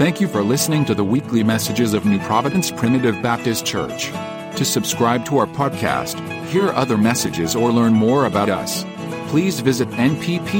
[0.00, 4.06] Thank you for listening to the weekly messages of New Providence Primitive Baptist Church.
[4.56, 8.82] To subscribe to our podcast, hear other messages, or learn more about us,
[9.28, 10.56] please visit nppbc.com.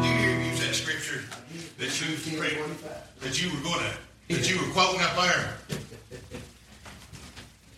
[0.00, 1.20] Did you use that scripture
[1.76, 2.16] that you
[3.20, 5.54] that you were going to that you were quoting up there?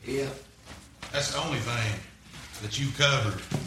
[0.06, 0.28] Yeah.
[1.12, 1.98] That's the only thing
[2.62, 3.65] that you covered, or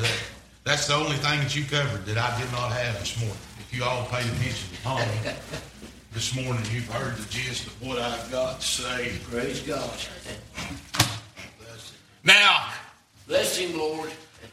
[0.00, 0.22] that
[0.64, 3.36] that's the only thing that you covered that I did not have this morning.
[3.58, 5.00] If you all paid attention to Tom
[6.12, 9.12] this morning, you've heard the gist of what I've got to say.
[9.30, 9.90] Praise God.
[12.24, 12.68] Now,
[13.26, 14.10] Bless him, Lord.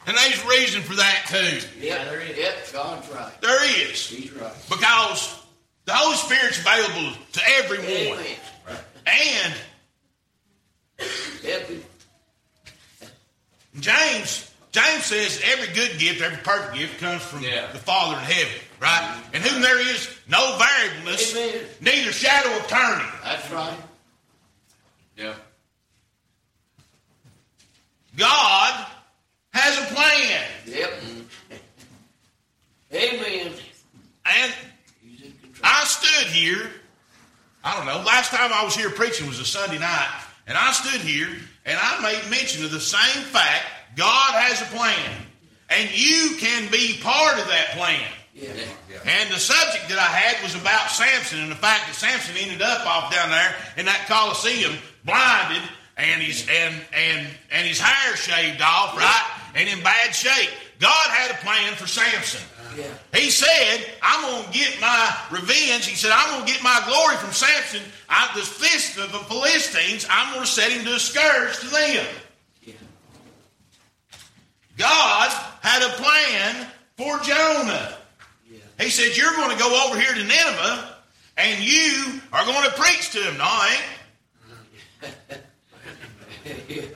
[0.07, 1.67] and there's a reason for that too.
[1.79, 2.37] Yeah, there is.
[2.37, 3.41] Yep, God's right.
[3.41, 4.53] There is He's right.
[4.69, 5.39] because
[5.85, 8.35] the Holy Spirit's available to everyone, Amen.
[9.05, 9.53] and
[11.43, 11.83] Help.
[13.79, 17.71] James, James says every good gift, every perfect gift comes from Yeah.
[17.71, 19.23] the Father in heaven, right?
[19.33, 21.65] And whom there is no variableness, Amen.
[21.81, 23.07] neither shadow of turning.
[23.23, 23.77] That's right.
[25.17, 25.33] Yeah.
[28.15, 28.85] God
[29.53, 30.43] has a plan.
[30.65, 30.93] Yep.
[32.93, 33.53] Amen.
[34.25, 34.53] And
[35.01, 35.61] He's in control.
[35.63, 36.69] I stood here,
[37.63, 40.71] I don't know, last time I was here preaching was a Sunday night, and I
[40.73, 41.29] stood here
[41.65, 43.65] and I made mention of the same fact
[43.99, 45.11] God has a plan.
[45.69, 47.99] And you can be part of that plan.
[48.33, 48.49] Yeah.
[49.05, 52.61] And the subject that I had was about Samson and the fact that Samson ended
[52.63, 55.61] up off down there in that Coliseum, blinded,
[55.99, 60.49] and his and and and his hair shaved off, right, and in bad shape.
[60.79, 62.39] God had a plan for Samson.
[62.77, 62.87] Yeah.
[63.13, 66.79] He said, "I'm going to get my revenge." He said, "I'm going to get my
[66.87, 67.81] glory from Samson.
[68.07, 70.07] I, the fist of the Philistines.
[70.09, 72.07] I'm going to set him to a scourge to them."
[74.79, 75.29] God
[75.61, 76.67] had a plan
[76.97, 77.97] for Jonah.
[78.49, 78.59] Yeah.
[78.79, 80.95] He said, You're going to go over here to Nineveh
[81.37, 83.37] and you are going to preach to him.
[83.37, 83.77] No, I
[85.03, 86.95] ain't.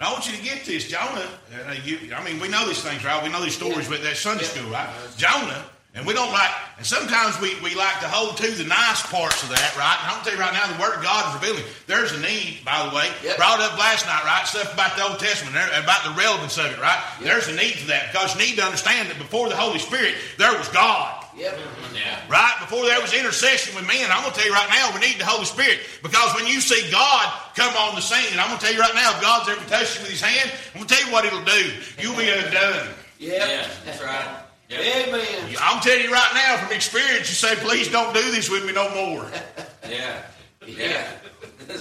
[0.00, 0.88] I want you to get this.
[0.88, 1.28] Jonah,
[1.68, 3.22] uh, you, I mean, we know these things, right?
[3.22, 4.88] We know these stories with that Sunday school, right?
[5.16, 5.64] Jonah,
[5.94, 9.42] and we don't like, and sometimes we, we like to hold to the nice parts
[9.44, 9.92] of that, right?
[10.00, 11.68] And I'm going to tell you right now, the Word of God is revealing.
[11.86, 13.36] There's a need, by the way, Yep.
[13.36, 14.48] brought up last night, right?
[14.48, 16.96] Stuff about the Old Testament, there, about the relevance of it, right?
[17.20, 20.16] There's a need for that because you need to understand that before the Holy Spirit,
[20.40, 21.20] there was God.
[21.36, 21.60] Yep.
[21.92, 22.20] Yeah.
[22.28, 22.56] Right?
[22.60, 25.20] Before there was intercession with men, I'm going to tell you right now, we need
[25.20, 25.80] the Holy Spirit.
[26.02, 27.24] Because when you see God
[27.56, 29.60] come on the scene, and I'm going to tell you right now, if God's ever
[29.68, 31.62] touched you with his hand, I'm going to tell you what it'll do.
[32.00, 32.88] You'll be undone.
[33.20, 33.48] Yep.
[33.48, 33.68] Yeah.
[33.84, 34.41] That's right.
[34.72, 35.04] Yeah.
[35.04, 35.56] Amen.
[35.60, 38.72] I'm telling you right now, from experience, you say, please don't do this with me
[38.72, 39.26] no more.
[39.88, 40.22] Yeah.
[40.66, 41.04] Yeah.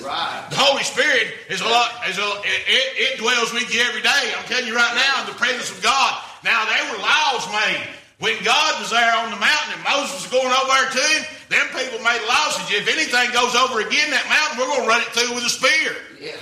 [0.02, 0.48] Right.
[0.50, 4.02] The Holy Spirit is a lot, is a, it, it, it dwells with you every
[4.02, 4.34] day.
[4.34, 6.22] I'm telling you right now, in the presence of God.
[6.44, 7.82] Now, there were laws made.
[8.20, 11.22] When God was there on the mountain and Moses was going over there to him,
[11.50, 12.56] them people made laws.
[12.58, 15.46] Said, if anything goes over again that mountain, we're going to run it through with
[15.46, 15.92] a spear.
[16.22, 16.40] Yeah.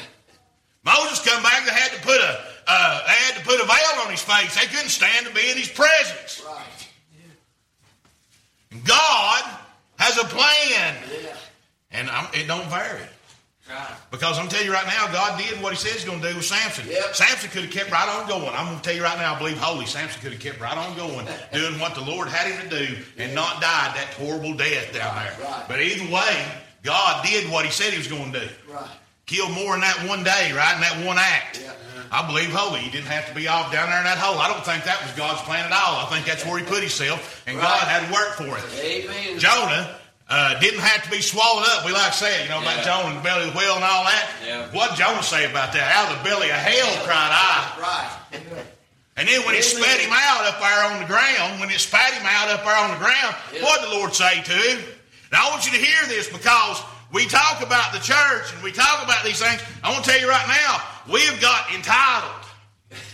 [0.85, 1.65] Moses come back.
[1.65, 4.55] They had to put a uh, they had to put a veil on his face.
[4.59, 6.43] They couldn't stand to be in his presence.
[6.45, 6.87] Right.
[8.71, 8.79] Yeah.
[8.85, 9.43] God
[9.97, 11.29] has a plan, Yeah.
[11.91, 13.01] and I'm, it don't vary.
[13.69, 13.87] Right.
[14.09, 16.35] Because I'm telling you right now, God did what He said He's going to do
[16.35, 16.85] with Samson.
[16.89, 17.15] Yep.
[17.15, 18.49] Samson could have kept right on going.
[18.49, 19.85] I'm going to tell you right now, I believe holy.
[19.85, 22.95] Samson could have kept right on going, doing what the Lord had him to do,
[23.19, 25.35] and not died that horrible death down there.
[25.47, 25.65] Right.
[25.67, 26.45] But either way,
[26.81, 28.47] God did what He said He was going to do.
[28.73, 28.89] Right.
[29.27, 30.73] Killed more in that one day, right?
[30.73, 31.61] In that one act.
[31.61, 31.73] Yeah.
[32.11, 32.79] I believe holy.
[32.81, 34.39] He didn't have to be off down there in that hole.
[34.39, 36.01] I don't think that was God's plan at all.
[36.01, 38.65] I think that's where He put Himself, and God had to work for it.
[38.81, 39.37] Amen.
[39.39, 39.95] Jonah
[40.29, 41.85] uh, didn't have to be swallowed up.
[41.85, 42.89] We like to say you know, about Yeah.
[42.89, 44.25] Jonah in the belly of the whale and all that.
[44.45, 44.69] Yeah.
[44.73, 45.85] What did Jonah say about that?
[45.93, 47.77] Out of the belly of hell cried I.
[47.81, 48.41] Right.
[49.17, 52.13] And then when it spat him out up there on the ground, when it spat
[52.13, 54.79] him out up there on the ground, what did the Lord say to him?
[55.31, 56.81] Now I want you to hear this because
[57.11, 59.61] we talk about the church and we talk about these things.
[59.83, 60.81] I want to tell you right now,
[61.11, 62.45] we have got entitled.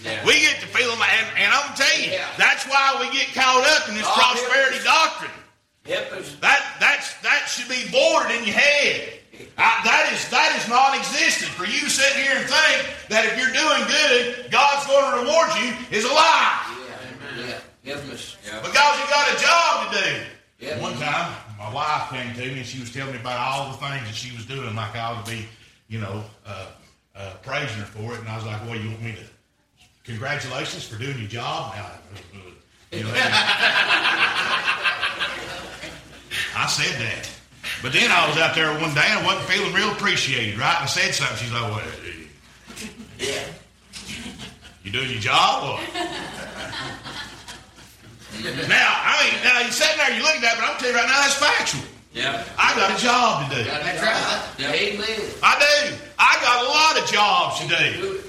[0.03, 0.23] Yeah.
[0.25, 2.27] We get to feel them, and, and I'm going to tell you, Yeah.
[2.37, 5.31] that's why we get caught up in this Oh, prosperity doctrine.
[6.41, 9.19] That that's that should be boarded in your head.
[9.59, 13.37] I, that is that is non-existent for you to sit here and think that if
[13.37, 16.73] you're doing good, God's going to reward you is a lie.
[17.35, 17.59] Yeah.
[17.83, 17.99] Yeah.
[18.47, 18.61] Yeah.
[18.63, 20.81] Because you got a job to do.
[20.81, 23.77] One time, my wife came to me and she was telling me about all the
[23.77, 25.45] things that she was doing, like I ought to be,
[25.87, 26.67] you know, uh,
[27.15, 28.19] uh, praising her for it.
[28.19, 29.25] And I was like, "Well, you want me to?
[30.03, 31.91] Congratulations for doing your job." Now,
[32.91, 33.05] you
[36.57, 37.29] I said that.
[37.81, 40.75] But then I was out there one day and I wasn't feeling real appreciated, right?
[40.75, 41.37] And I said something.
[41.37, 41.81] She's like, well,
[44.83, 45.63] you're doing your job?
[45.63, 45.79] Or?
[48.43, 50.99] Now, I mean, now you're sitting there, you look at that, but I'm telling you
[50.99, 51.81] right now, that's factual.
[52.13, 52.43] Yeah.
[52.57, 53.63] I got a job to do.
[53.63, 54.41] That's right.
[54.57, 54.71] Yeah.
[54.71, 55.19] Amen.
[55.43, 55.95] I do.
[56.17, 58.21] I got a lot of jobs to do.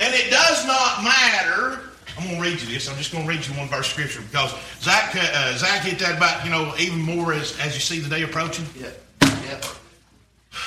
[0.00, 1.80] And it does not matter.
[2.18, 2.88] I'm going to read you this.
[2.88, 5.98] I'm just going to read you one verse of scripture because Zach, uh, Zach hit
[6.00, 8.66] that about, you know, even more as, as you see the day approaching.
[8.78, 8.88] Yeah.
[9.22, 9.60] Yeah.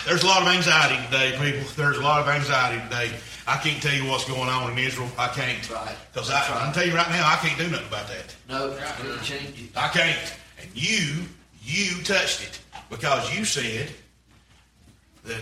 [0.05, 1.67] There's a lot of anxiety today, people.
[1.75, 3.11] There's a lot of anxiety today.
[3.51, 5.09] I can't tell you what's going on in Israel.
[5.17, 5.69] I can't.
[5.69, 5.93] Right.
[6.13, 6.63] Because I, right.
[6.63, 8.33] I'm tell you right now, I can't do nothing about that.
[8.47, 9.67] No, it'll change you.
[9.75, 10.33] I can't.
[10.61, 11.23] And you,
[11.61, 12.59] you touched it
[12.89, 13.89] because you said
[15.25, 15.41] that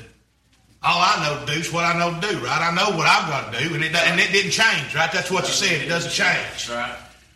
[0.81, 2.61] all I know to do is what I know to do, right?
[2.61, 5.11] I know what I've got to do, and it, and it didn't change, right?
[5.11, 5.79] That's what you said.
[5.81, 6.67] It doesn't change.
[6.69, 6.89] Right.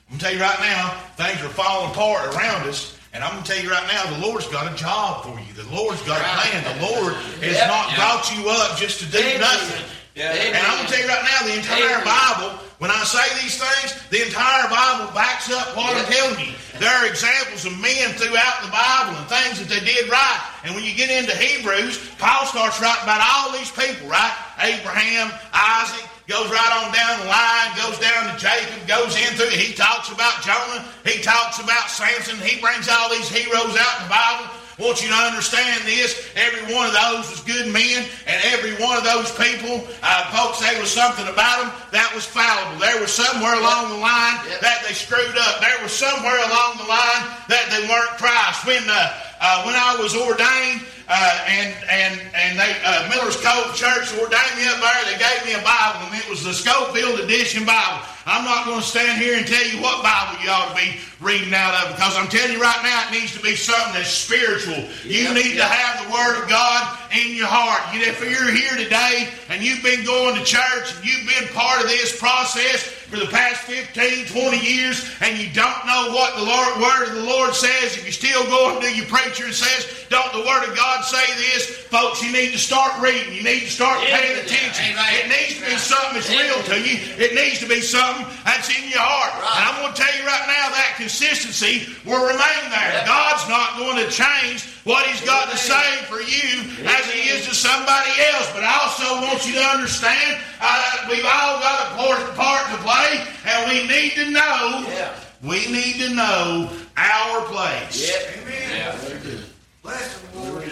[0.09, 3.45] I'm gonna tell you right now, things are falling apart around us, and I'm gonna
[3.45, 5.53] tell you right now, the Lord's got a job for you.
[5.53, 6.63] The Lord's got a plan.
[6.79, 7.67] The Lord has Yeah.
[7.67, 7.95] not Yeah.
[7.97, 9.83] brought you up just to do nothing.
[10.15, 10.29] Yeah.
[10.29, 12.05] And I'm gonna tell you right now, the entire Amen.
[12.05, 16.53] Bible, when I say these things, the entire Bible backs up what I'm telling you.
[16.77, 20.41] There are examples of men throughout the Bible and things that they did right.
[20.65, 24.33] And when you get into Hebrews, Paul starts writing about all these people, right?
[24.61, 29.53] Abraham, Isaac, goes right on down the line, goes down to Jacob, goes in through.
[29.53, 30.85] He talks about Jonah.
[31.05, 32.41] He talks about Samson.
[32.41, 34.49] He brings all these heroes out in the Bible.
[34.73, 36.17] I want you to understand this.
[36.33, 40.65] Every one of those was good men, and every one of those people, uh, folks,
[40.65, 42.81] there was something about them that was fallible.
[42.81, 45.61] There was somewhere along the line that they screwed up.
[45.61, 47.21] There was somewhere along the line
[47.53, 48.65] that they weren't Christ.
[48.65, 53.77] When uh, uh, when I was ordained, uh, and and and they uh, Miller's Cove
[53.77, 55.01] Church ordained me up there.
[55.05, 58.01] They gave me a Bible, and it was the Scofield Edition Bible.
[58.25, 60.95] I'm not going to stand here and tell you what Bible you ought to be
[61.19, 64.09] reading out of because I'm telling you right now, it needs to be something that's
[64.11, 64.75] spiritual.
[65.03, 67.83] You Yep, need to have the Word of God in your heart.
[67.95, 71.81] You, if you're here today and you've been going to church and you've been part
[71.81, 76.43] of this process for the past 15, 20 years, and you don't know what the
[76.43, 79.53] Lord, Word of the Lord says, if you're still go and do your preacher and
[79.53, 81.69] says, don't the Word of God say this?
[81.93, 83.31] Folks, you need to start reading.
[83.33, 84.43] You need to start Yeah, paying yeah.
[84.43, 84.95] attention.
[84.97, 86.97] It needs to be something that's real to you.
[87.21, 88.12] It needs to be something
[88.45, 89.33] that's in your heart.
[89.41, 89.53] Right.
[89.57, 92.91] And I'm going to tell you right now that consistency will remain there.
[93.01, 93.07] Yeah.
[93.09, 97.47] God's not going to change what He's got to say for you as He is
[97.47, 98.47] to somebody else.
[98.53, 102.77] But I also want you to understand uh, we've all got a part- part to
[102.83, 104.85] play, and we need to know.
[104.89, 105.13] Yeah.
[105.43, 107.99] We need to know our place.
[107.99, 108.51] Yeah.
[108.71, 108.95] Yeah.
[108.95, 109.43] Very good.
[109.81, 110.63] Bless the Lord.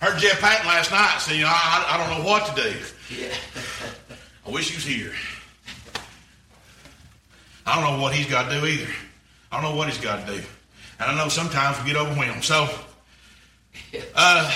[0.00, 2.74] Heard Jeff Patton last night say, you know, I, I don't know what to do.
[3.14, 3.34] Yeah.
[4.46, 5.12] I wish he was here.
[7.70, 8.90] I don't know what he's got to do either.
[9.52, 10.42] I don't know what he's got to do.
[10.98, 12.42] And I know sometimes we get overwhelmed.
[12.42, 12.66] So,
[14.16, 14.52] uh,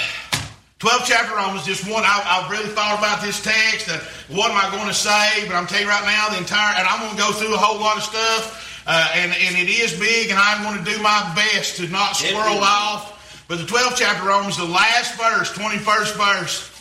[0.80, 2.02] 12th chapter Romans, just one.
[2.04, 3.88] I, I've really thought about this text.
[3.88, 4.00] Uh,
[4.34, 5.46] what am I going to say?
[5.46, 7.56] But I'm telling you right now, the entire, and I'm going to go through a
[7.56, 8.82] whole lot of stuff.
[8.84, 12.16] Uh, and, and it is big, and I'm going to do my best to not
[12.16, 13.46] swirl off.
[13.46, 16.73] But the 12th chapter Romans, the last verse, 21st verse,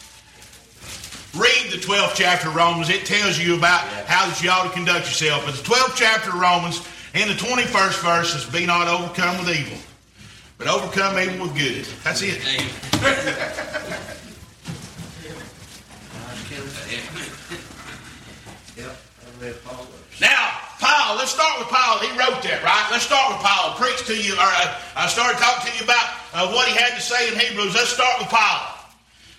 [1.35, 2.89] read the 12th chapter of Romans.
[2.89, 5.45] It tells you about how that you ought to conduct yourself.
[5.45, 9.50] But the 12th chapter of Romans, in the 21st verse, is be not overcome with
[9.56, 9.77] evil,
[10.57, 11.85] but overcome evil with good.
[12.03, 12.38] That's it.
[12.41, 12.69] Hey,
[18.77, 18.89] Yep.
[18.89, 19.85] I read Paul.
[20.21, 20.49] Now,
[20.80, 21.99] Paul, let's start with Paul.
[21.99, 22.87] He wrote that, right?
[22.92, 23.73] Let's start with Paul.
[23.75, 26.94] Preach to you, or uh, I started talking to you about uh, what he had
[26.95, 27.73] to say in Hebrews.
[27.75, 28.72] Let's start with Paul.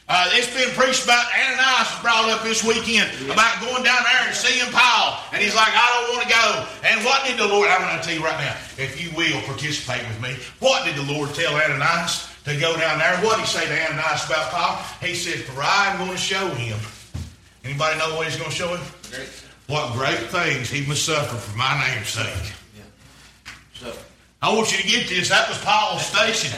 [0.06, 4.28] Uh, it's been preached about, Ananias was brought up this weekend about going down there
[4.28, 5.18] and seeing Paul.
[5.32, 6.46] And he's like, I don't want to go.
[6.84, 9.40] And what did the Lord, I'm going to tell you right now, if you will
[9.48, 13.16] participate with me, what did the Lord tell Ananias to go down there?
[13.24, 14.84] What did he say to Ananias about Paul?
[15.00, 16.76] He said, For I am going to show him.
[17.64, 18.84] Anybody know what he's going to show him?
[19.10, 19.28] Great.
[19.68, 22.52] What great things he must suffer for my name's sake.
[22.76, 22.82] Yeah.
[23.72, 23.96] So,
[24.44, 25.32] I want you to get this.
[25.32, 26.52] That was Paul's station.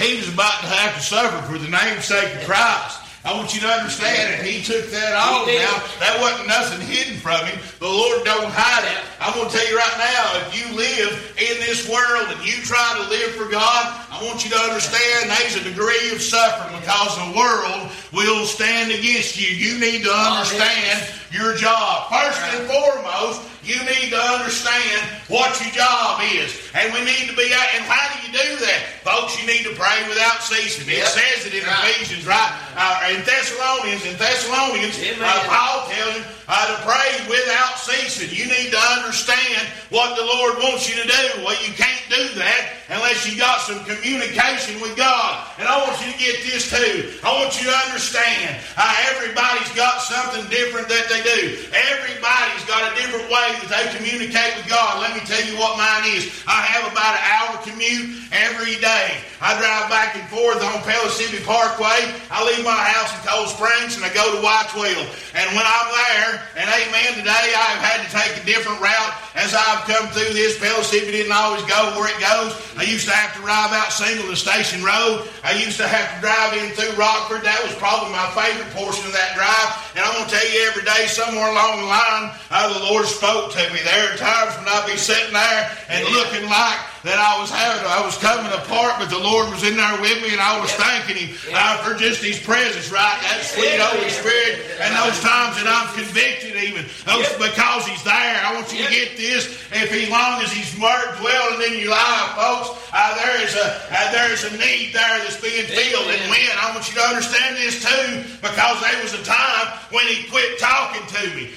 [0.00, 3.04] He was about to have to suffer for the name's sake of Christ.
[3.20, 5.12] I want you to understand that he took that.
[5.44, 5.60] He.
[5.60, 7.60] Now, that wasn't nothing hidden from him.
[7.84, 9.04] The Lord don't hide it.
[9.20, 12.64] I'm going to tell you right now, if you live in this world and you
[12.64, 16.80] try to live for God, I want you to understand there's a degree of suffering
[16.80, 19.52] because the world will stand against you.
[19.52, 22.08] You need to understand your job.
[22.08, 26.56] First and foremost, you need to understand what your job is.
[26.72, 27.68] And we need to be out.
[27.76, 28.80] And how do you do that?
[29.04, 30.88] Folks, you need to pray without ceasing.
[30.88, 31.08] It Yep.
[31.12, 31.92] says it in Right.
[31.92, 32.52] Ephesians, right?
[32.76, 38.30] Uh, in Thessalonians, in Thessalonians, uh, Paul tells him uh, to pray without ceasing.
[38.32, 41.44] You need to understand what the Lord wants you to do.
[41.44, 45.44] Well, you can't do that unless you got some communication with God.
[45.58, 47.12] And I want you to get this too.
[47.22, 51.68] I want you to understand uh, everybody's got something different that they do.
[51.76, 55.02] Everybody's got got a different way they communicate with God.
[55.02, 56.30] Let me tell you what mine is.
[56.46, 59.18] I have about an hour commute every day.
[59.42, 62.10] I drive back and forth on Pellissippi Parkway.
[62.30, 65.06] I leave my house in Cold Springs and I go to Whitesville.
[65.34, 69.54] And when I'm there, and amen, today I've had to take a different route as
[69.54, 70.58] I've come through this.
[70.58, 72.50] Pellissippi didn't always go where it goes.
[72.74, 75.30] I used to have to drive out Singleton Station Road.
[75.46, 77.46] I used to have to drive in through Rockford.
[77.46, 79.70] That was probably my favorite portion of that drive.
[79.94, 83.06] And I'm going to tell you every day, somewhere along the line, uh, the Lord
[83.06, 83.80] spoke to me.
[83.84, 87.86] There are times when I'd be sitting there and looking like that I was having,
[87.86, 90.68] I was coming apart, but the Lord was in there with me, and I was
[90.74, 93.16] thanking Him uh, for just His presence, right?
[93.22, 98.38] That sweet Holy Spirit, and those times that I'm convicted, even those because He's there.
[98.42, 99.46] I want you to get this.
[99.70, 104.10] If He long as He's dwelling in your life, folks, uh, there is a uh,
[104.10, 106.10] there is a need there that's being filled.
[106.10, 110.04] And when I want you to understand this too, because there was a time when
[110.10, 111.54] He quit talking to me.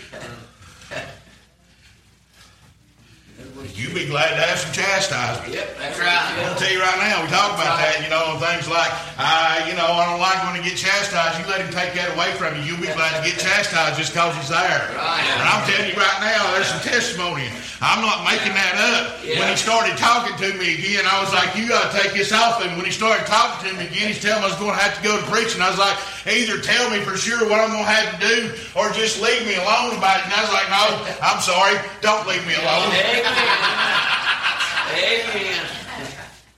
[3.76, 5.54] You'd be glad to have some chastisement.
[5.54, 6.08] Yep, that's right.
[6.40, 8.90] I'm to tell you right now, we talk about that, you know, things like,
[9.20, 11.36] uh, you know, I don't like when I get chastised.
[11.42, 12.64] You let him take that away from you.
[12.64, 14.82] You'll be glad to get chastised just because he's there.
[14.96, 15.26] Right.
[15.36, 17.50] And I'm telling you right now, there's some testimony.
[17.82, 19.26] I'm not making that up.
[19.26, 22.30] When he started talking to me again, I was like, you got to take this
[22.30, 22.62] off.
[22.62, 24.82] And when he started talking to me again, he's telling me I was going to
[24.82, 25.66] have to go to preaching.
[25.66, 25.98] I was like,
[26.30, 28.38] either tell me for sure what I'm going to have to do
[28.78, 30.30] or just leave me alone about it.
[30.30, 30.84] And I was like, no,
[31.26, 31.74] I'm sorry.
[32.06, 32.94] Don't leave me alone.
[33.42, 35.22] Amen.
[35.36, 35.68] Amen.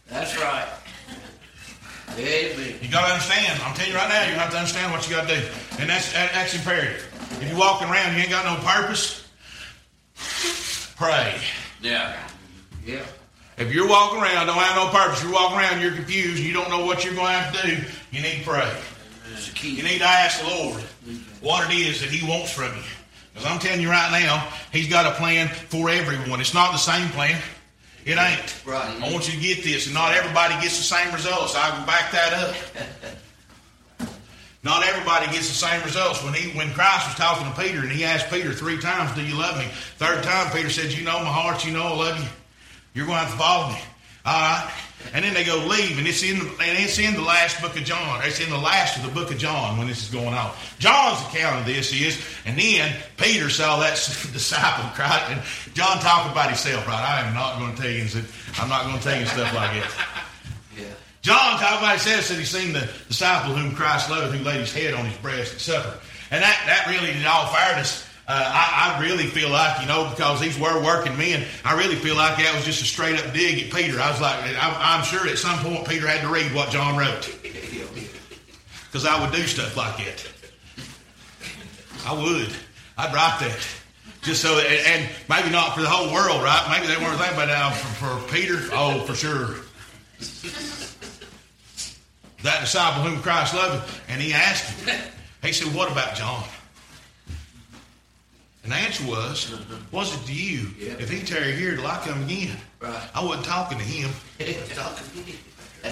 [0.09, 0.67] That's right.
[2.17, 2.75] Amen.
[2.81, 3.61] You got to understand.
[3.63, 5.47] I'm telling you right now, you have to understand what you got to do,
[5.79, 7.07] and that's that- that's imperative.
[7.41, 9.23] If you're walking around, you ain't got no purpose.
[10.95, 11.39] Pray.
[11.81, 12.15] Yeah.
[12.85, 13.01] Yeah.
[13.57, 15.21] If you're walking around, don't have no purpose.
[15.23, 16.39] You're walking around, you're confused.
[16.41, 17.77] You don't know what you're going to have to do.
[18.11, 18.71] You need to pray.
[19.31, 19.69] That's the key.
[19.71, 20.81] You need to ask the Lord
[21.41, 22.83] what it is that He wants from you.
[23.33, 26.39] Because I'm telling you right now, He's got a plan for everyone.
[26.39, 27.41] It's not the same plan.
[28.05, 28.65] It ain't.
[28.65, 29.01] Right.
[29.01, 31.55] I want you to get this, and not everybody gets the same results.
[31.55, 32.55] I can back that up.
[34.63, 36.23] Not everybody gets the same results.
[36.23, 39.21] When he, when Christ was talking to Peter, and he asked Peter three times, "Do
[39.21, 39.65] you love me?"
[39.97, 41.65] Third time, Peter said, "You know my heart.
[41.65, 42.29] You know I love you.
[42.93, 43.79] You're going to have to follow me."
[44.25, 44.71] All right.
[45.13, 47.77] And then they go leave, and it's in the, and it's in the last book
[47.77, 48.21] of John.
[48.23, 50.51] It's in the last of the book of John when this is going on.
[50.79, 53.93] John's account of this is, and then Peter saw that
[54.33, 55.41] disciple cry, and
[55.73, 57.01] John talked about himself, right?
[57.01, 58.05] I am not going to tell you,
[58.59, 59.91] I'm not going to tell you stuff like that.
[60.75, 60.85] Yeah.
[61.21, 64.73] John talked about himself, said he seen the disciple whom Christ loved, who laid his
[64.73, 65.99] head on his breast at supper.
[66.31, 70.09] And that, that really, in all fairness, Uh, I, I really feel like, you know,
[70.09, 73.33] because these were working men, I really feel like that was just a straight up
[73.33, 73.99] dig at Peter.
[73.99, 76.97] I was like, I'm, I'm sure at some point Peter had to read what John
[76.97, 77.29] wrote.
[78.85, 80.27] Because I would do stuff like that.
[82.05, 82.49] I would.
[82.97, 83.67] I'd write that.
[84.21, 86.65] Just so, and, maybe not for the whole world, right?
[86.71, 88.57] Maybe they weren't thinking about that for, for Peter.
[88.71, 89.55] Oh, for sure
[92.43, 95.01] that disciple whom Christ loved, and he asked him,
[95.41, 96.43] he said, What about John?
[98.63, 99.53] And the answer was,
[99.91, 100.69] Was it to you?
[100.79, 100.93] Yeah.
[100.99, 103.09] If he tarry here till I come again, Right.
[103.13, 104.09] I wasn't talking to him.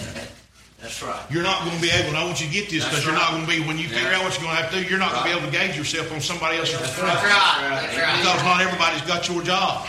[0.81, 1.21] That's right.
[1.29, 3.13] You're not going to be able, and I want you to get this because you're
[3.13, 3.21] right.
[3.21, 4.89] not going to be, when you figure out what you're going to have to do,
[4.89, 7.13] you're not going to be able to gauge yourself on somebody else's That's right.
[7.13, 8.17] That's right.
[8.17, 9.85] Because not everybody's got your job.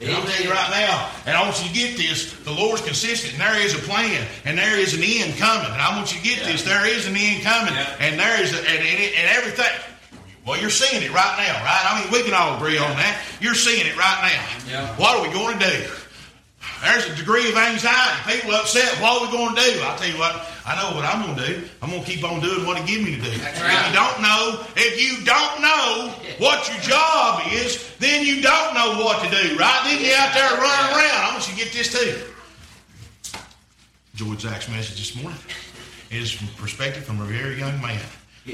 [0.00, 2.82] And I'm telling you right now, and I want you to get this, the Lord's
[2.82, 5.70] consistent, and there is a plan, and there is an end coming.
[5.70, 7.96] And I want you to get this, there is an end coming, Yeah.
[8.00, 9.70] and there is, a, and, and, and everything.
[10.48, 11.84] Well, you're seeing it right now, right?
[11.84, 13.20] I mean, we can all agree on that.
[13.38, 14.72] You're seeing it right now.
[14.72, 14.96] Yeah.
[14.96, 15.76] What are we going to do?
[16.80, 18.16] There's a degree of anxiety.
[18.40, 18.88] People upset.
[18.96, 19.82] What are we going to do?
[19.84, 20.32] I'll tell you what.
[20.64, 21.68] I know what I'm going to do.
[21.84, 23.36] I'm going to keep on doing what He gives me to do.
[23.36, 23.88] That's If right.
[23.88, 29.04] you don't know, if you don't know what your job is, then you don't know
[29.04, 29.80] what to do, right?
[29.84, 31.28] Then you're out there running around.
[31.28, 32.24] I want you to get this too.
[34.14, 35.38] George Zach's message this morning
[36.10, 38.00] is from perspective from a very young man.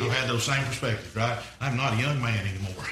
[0.01, 1.39] I've had those same perspectives, right?
[1.61, 2.85] I'm not a young man anymore.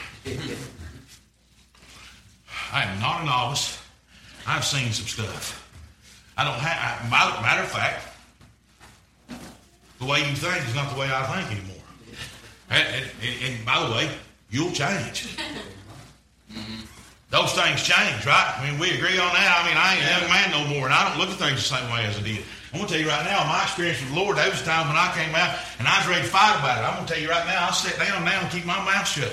[2.73, 3.78] I am not a novice.
[4.47, 5.59] I've seen some stuff.
[6.37, 7.11] I don't have.
[7.11, 8.09] Matter, matter of fact,
[9.99, 11.76] the way you think is not the way I think anymore.
[12.71, 14.11] And, and- and by the way,
[14.50, 15.37] you'll change.
[17.33, 18.55] Those things change, right?
[18.61, 19.49] I mean, we agree on that.
[19.57, 21.65] I mean, I ain't a young man no more, and I don't look at things
[21.65, 22.45] the same way as I did.
[22.73, 24.89] I'm gonna tell you right now, my experience with the Lord, there was a time
[24.89, 26.85] when I came out and I was ready to fight about it.
[26.85, 29.33] I'm gonna tell you right now, I'll sit down now and keep my mouth shut.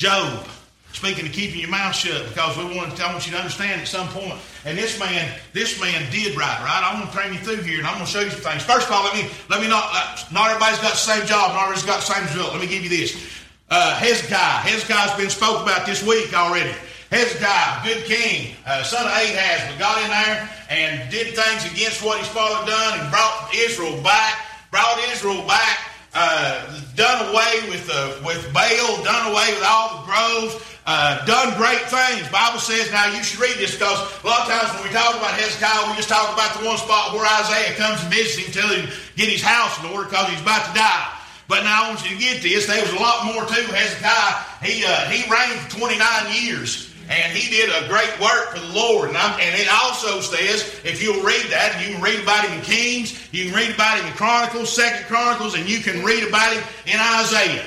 [0.00, 0.48] Job,
[0.92, 3.82] speaking of keeping your mouth shut, because we want to, I want you to understand
[3.82, 4.32] at some point.
[4.64, 6.80] And this man, this man did right, right?
[6.80, 8.64] I'm going to bring you through here, and I'm going to show you some things.
[8.64, 9.84] First of all, let me let me not
[10.32, 12.52] not everybody's got the same job, not everybody's got the same result.
[12.56, 13.43] Let me give you this.
[13.70, 14.60] Uh, Hezekiah.
[14.60, 16.72] Hezekiah's been spoke about this week already.
[17.10, 22.02] Hezekiah, good king, uh, son of Ahaz, but got in there and did things against
[22.02, 24.34] what his father done and brought Israel back,
[24.70, 25.78] brought Israel back,
[26.12, 26.60] uh,
[26.94, 31.82] done away with uh, with Baal, done away with all the groves, uh, done great
[31.88, 32.28] things.
[32.28, 35.14] Bible says now you should read this because a lot of times when we talk
[35.16, 38.52] about Hezekiah, we just talk about the one spot where Isaiah comes and visits him,
[38.52, 41.23] tell him get his house in order because he's about to die.
[41.48, 42.66] But now I want you to get this.
[42.66, 44.44] There was a lot more to Hezekiah.
[44.62, 46.00] He uh, he reigned for 29
[46.32, 46.90] years.
[47.08, 49.10] And he did a great work for the Lord.
[49.10, 52.64] And, and, it also says, if you'll read that, you can read about him in
[52.64, 56.54] Kings, you can read about him in Chronicles, Second Chronicles, and you can read about
[56.54, 57.66] him in Isaiah.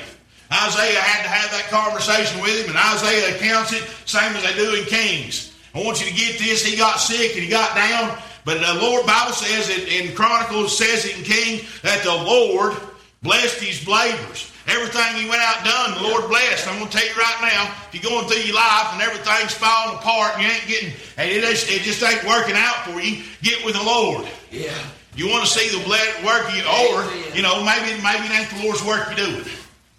[0.51, 4.55] Isaiah had to have that conversation with him, and Isaiah accounts it same as they
[4.55, 5.53] do in Kings.
[5.75, 6.65] I want you to get this.
[6.65, 10.75] He got sick and he got down, but the Lord Bible says it in Chronicles,
[10.75, 12.73] says it in King that the Lord
[13.21, 14.51] blessed his laborers.
[14.67, 16.67] Everything he went out and done, the Lord blessed.
[16.67, 19.53] I'm going to tell you right now, if you're going through your life and everything's
[19.55, 22.99] falling apart and you ain't getting, and it just, it just ain't working out for
[22.99, 24.27] you, get with the Lord.
[24.51, 24.75] Yeah.
[25.15, 28.51] You want to see the blessed work you, or, you know, maybe, maybe it ain't
[28.59, 29.47] the Lord's work you're doing.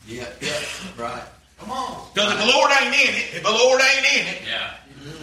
[0.07, 0.61] Yeah, yeah,
[0.97, 1.25] right.
[1.59, 2.07] Come on.
[2.15, 4.77] Because if the Lord ain't in it, if the Lord ain't in it, Yeah.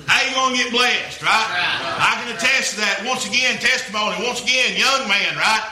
[0.06, 1.32] how you going to get blessed, right?
[1.32, 1.96] Right.
[2.02, 3.06] I can attest to that.
[3.06, 4.18] Once again, testimony.
[4.26, 5.64] Once again, young man, right?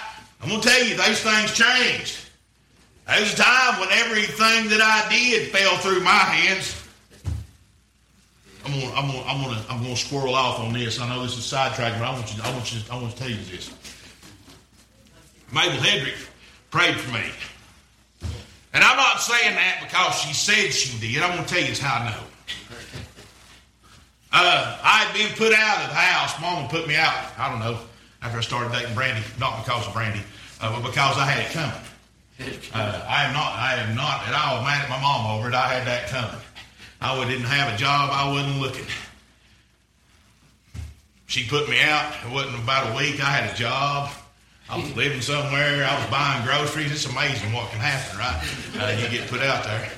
[0.44, 2.20] I'm going to tell you, those things changed.
[3.08, 6.80] There was a time when everything that I did fell through my hands.
[8.66, 11.00] I'm gonna, I'm gonna, I'm gonna, I'm gonna squirrel off on this.
[11.00, 13.18] I know this is sidetracked, but I want you, I want you, I want to
[13.18, 13.74] tell you this.
[15.52, 16.16] Mabel Hendrick
[16.72, 17.24] prayed for me,
[18.74, 21.22] and I'm not saying that because she said she did.
[21.22, 22.18] I'm gonna tell you how I know.
[24.32, 26.40] Uh, I had been put out of the house.
[26.40, 27.14] Mama put me out.
[27.38, 27.78] I don't know
[28.24, 30.22] after I started dating Brandy, not because of Brandy,
[30.62, 31.82] uh, but because I had it coming.
[32.74, 33.54] Uh, I am not.
[33.54, 35.54] I am not at all mad at my mom over it.
[35.54, 36.42] I had that coming.
[37.00, 38.10] I didn't have a job.
[38.12, 38.86] I wasn't looking.
[41.28, 42.12] She put me out.
[42.26, 43.24] It wasn't about a week.
[43.24, 44.10] I had a job.
[44.68, 45.86] I was living somewhere.
[45.86, 46.92] I was buying groceries.
[46.92, 48.42] It's amazing what can happen, right?
[48.82, 49.92] Uh, you get put out there.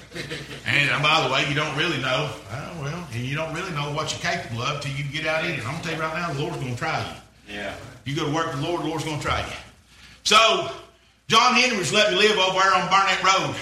[0.67, 2.29] And by the way, you don't really know.
[2.51, 5.45] Uh, well, and you don't really know what you're capable of till you get out
[5.45, 5.59] in it.
[5.59, 7.21] I'm gonna tell you right now, the Lord's gonna try you.
[7.49, 7.75] Yeah.
[8.05, 9.53] You go to work for the Lord, the Lord's going to try you.
[10.23, 10.71] So,
[11.27, 13.55] John Henry was letting me live over there on Barnett Road,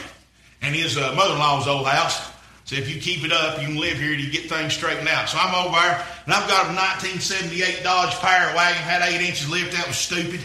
[0.62, 2.32] and his uh, mother-in-law's old house.
[2.66, 5.08] So if you keep it up, you can live here and you get things straightened
[5.08, 5.28] out.
[5.28, 9.50] So I'm over there, and I've got a 1978 Dodge Power Wagon, had eight inches
[9.50, 9.74] lift.
[9.74, 10.40] That was stupid.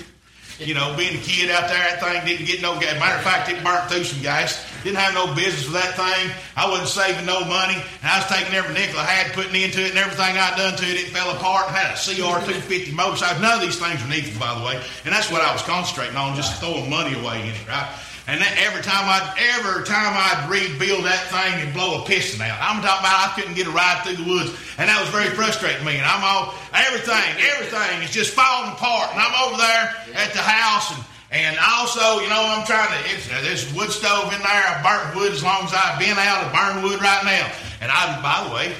[0.58, 2.98] You know, being a kid out there, that thing didn't get no gas.
[2.98, 4.58] Matter of fact, it burnt through some gas.
[4.88, 6.32] Didn't have no business with that thing.
[6.56, 9.84] I wasn't saving no money, and I was taking every nickel I had, putting into
[9.84, 11.68] it, and everything I'd done to it, it fell apart.
[11.68, 13.36] I had a CR 250 motorcycle.
[13.44, 16.16] None of these things were needful, by the way, and that's what I was concentrating
[16.16, 17.84] on, just throwing money away in it, right?
[18.32, 19.28] And that every time I'd
[19.60, 22.56] every time I'd rebuild that thing and blow a piston out.
[22.64, 25.28] I'm talking about I couldn't get a ride through the woods, and that was very
[25.36, 26.00] frustrating me.
[26.00, 29.12] And I'm all everything, everything is just falling apart.
[29.12, 29.84] And I'm over there
[30.16, 33.10] at the house, and and also, you know, I'm trying to.
[33.14, 34.46] It's, uh, wood stove in there.
[34.48, 36.44] I burnt wood as long as I've been out.
[36.44, 37.52] I burn wood right now.
[37.80, 38.74] And I, by the way,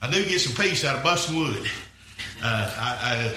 [0.00, 1.68] I do get some peace out of busting wood.
[2.42, 3.32] Uh, I,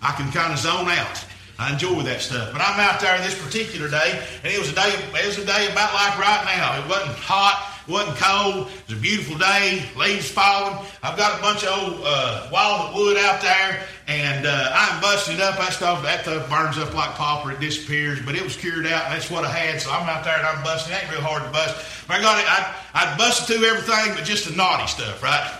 [0.00, 1.24] I I can kind of zone out.
[1.58, 2.52] I enjoy that stuff.
[2.52, 4.94] But I'm out there this particular day, and it was a day.
[5.14, 6.78] It was a day about like right now.
[6.78, 7.67] It wasn't hot.
[7.88, 8.68] Wasn't cold.
[8.68, 9.82] It was a beautiful day.
[9.96, 10.84] Leaves falling.
[11.02, 15.36] I've got a bunch of old uh, walnut wood out there, and uh, I'm busting
[15.36, 15.56] it up.
[15.56, 17.52] That stuff that stuff burns up like popper.
[17.52, 19.80] It disappears, but it was cured out, that's what I had.
[19.80, 20.92] So I'm out there and I'm busting.
[20.92, 22.06] It ain't real hard to bust.
[22.06, 22.44] But I got it.
[22.46, 25.50] I I busted through everything, but just the naughty stuff, right?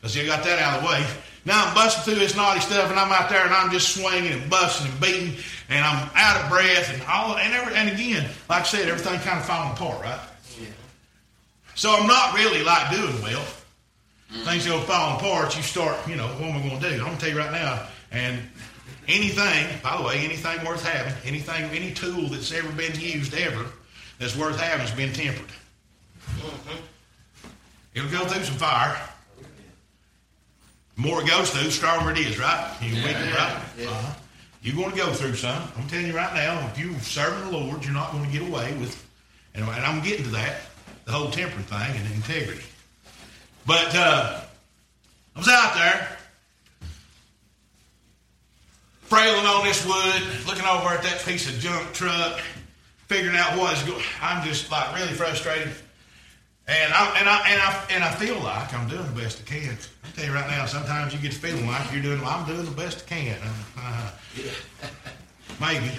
[0.00, 1.06] Because you got that out of the way.
[1.44, 4.32] Now I'm busting through this naughty stuff, and I'm out there, and I'm just swinging
[4.32, 5.36] and busting and beating,
[5.68, 9.20] and I'm out of breath, and all, and every, and again, like I said, everything
[9.20, 10.18] kind of falling apart, right?
[11.76, 13.44] So I'm not really like doing well.
[14.44, 15.56] Things go falling apart.
[15.56, 16.94] You start, you know, what am I going to do?
[16.96, 17.86] I'm going to tell you right now.
[18.10, 18.40] And
[19.06, 23.66] anything, by the way, anything worth having, anything, any tool that's ever been used ever
[24.18, 25.50] that's worth having has been tempered.
[27.94, 28.98] It'll go through some fire.
[30.96, 32.74] The more it goes through, the stronger it is, right?
[32.80, 33.62] You with me, right?
[33.86, 34.14] Uh-huh.
[34.62, 35.62] You're going to go through some.
[35.76, 38.48] I'm telling you right now, if you're serving the Lord, you're not going to get
[38.48, 39.06] away with,
[39.54, 40.62] and I'm getting to that,
[41.06, 42.64] the whole temper thing and integrity.
[43.64, 44.40] But uh,
[45.34, 46.18] I was out there,
[49.02, 52.40] frailing on this wood, looking over at that piece of junk truck,
[53.06, 54.02] figuring out what is going.
[54.20, 55.72] I'm just like really frustrated.
[56.68, 59.44] And I, and, I, and, I, and I feel like I'm doing the best I
[59.48, 59.78] can.
[60.04, 62.64] I'll tell you right now, sometimes you get to feeling like you're doing, I'm doing
[62.64, 63.38] the best I can.
[63.78, 64.10] Uh,
[65.60, 65.92] maybe.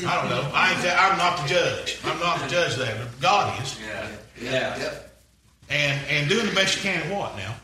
[0.00, 0.50] I don't know.
[0.52, 1.98] I ain't that, I'm not the judge.
[2.04, 2.96] I'm not the judge there.
[2.98, 3.78] But God is.
[3.80, 4.08] Yeah.
[4.40, 4.78] Yeah.
[4.78, 5.20] Yep.
[5.70, 7.54] And and doing the best you can at what now?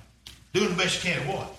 [0.53, 1.55] Doing the best you can at what?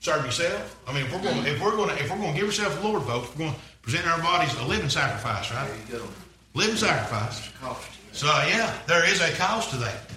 [0.00, 0.78] Serve yourself.
[0.86, 2.76] I mean, if we're going, if we're going, to, if we're going to give ourselves
[2.76, 5.66] to the Lord, folks, we're going to present our bodies a living sacrifice, right?
[5.66, 6.08] There you go.
[6.54, 7.50] Living sacrifice.
[7.60, 7.88] Cost.
[8.12, 10.10] So yeah, there is a cost to that.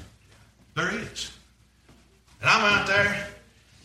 [0.75, 1.31] There is.
[2.41, 3.27] And I'm out there,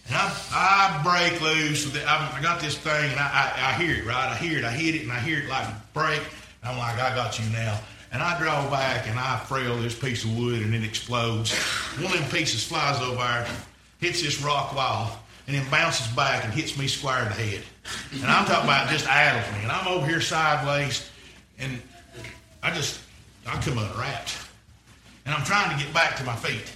[0.09, 1.85] and I, I break loose.
[1.85, 2.07] With it.
[2.07, 4.29] I, I got this thing, and I, I, I hear it, right?
[4.29, 4.65] I hear it.
[4.65, 6.21] I hit it, and I hear it like break.
[6.63, 7.79] And I'm like, I got you now.
[8.13, 11.53] And I draw back, and I frail this piece of wood, and it explodes.
[11.99, 13.47] One of them pieces flies over there,
[14.01, 17.63] hits this rock wall, and then bounces back and hits me square in the head.
[18.13, 19.63] And I'm talking about just addles me.
[19.63, 21.11] And I'm over here sideways,
[21.59, 21.81] and
[22.63, 23.01] I just,
[23.47, 24.39] I come unwrapped.
[25.25, 26.73] And I'm trying to get back to my feet.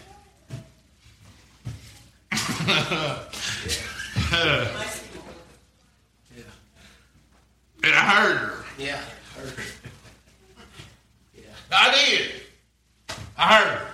[7.82, 8.64] And I heard her.
[8.78, 9.00] Yeah.
[9.36, 9.52] Heard.
[11.34, 11.42] Yeah.
[11.72, 12.30] I did.
[13.38, 13.86] I heard her.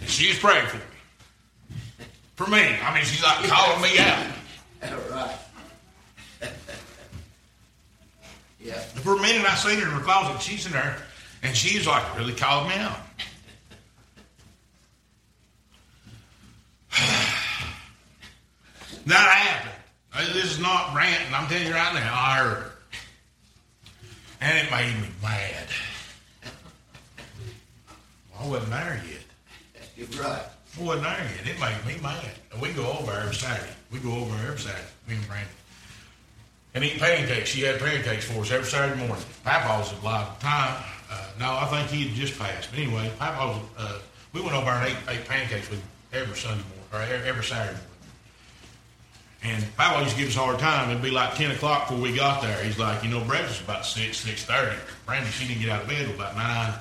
[0.00, 0.82] And she was praying for me.
[2.36, 2.62] For me.
[2.82, 4.26] I mean, she's like calling me out.
[4.82, 5.36] All right.
[8.60, 8.78] yeah.
[8.78, 10.40] For a minute, I seen her in her closet.
[10.40, 10.96] She's in there,
[11.42, 12.96] and she's like really calling me out.
[19.06, 19.74] that happened.
[20.14, 21.32] Uh, This is not ranting.
[21.34, 22.12] I'm telling you right now.
[22.14, 22.72] I heard her,
[24.40, 25.66] and it made me mad.
[28.38, 29.84] I wasn't there yet.
[29.96, 30.42] You're right.
[30.78, 31.54] I wasn't there yet.
[31.54, 32.24] It made me mad.
[32.52, 33.72] And we go over every Saturday.
[33.90, 34.82] We go over every Saturday.
[35.08, 35.48] Me and Brandon.
[36.74, 37.50] And eat pancakes.
[37.50, 39.24] She had pancakes for us every Saturday morning.
[39.44, 40.82] Papa's at live time.
[41.10, 42.70] Uh, no, I think he had just passed.
[42.70, 43.98] But anyway, Papa's, uh,
[44.32, 47.78] we went over and ate, ate pancakes with him every Sunday morning, or every, Saturday.
[49.44, 50.90] And Papa used to give us a hard time.
[50.90, 52.62] It'd be like 10 o'clock before we got there.
[52.62, 54.76] He's like, you know, breakfast about 6, 6.30.
[55.04, 56.74] Brandy, she didn't get out of bed till about 9.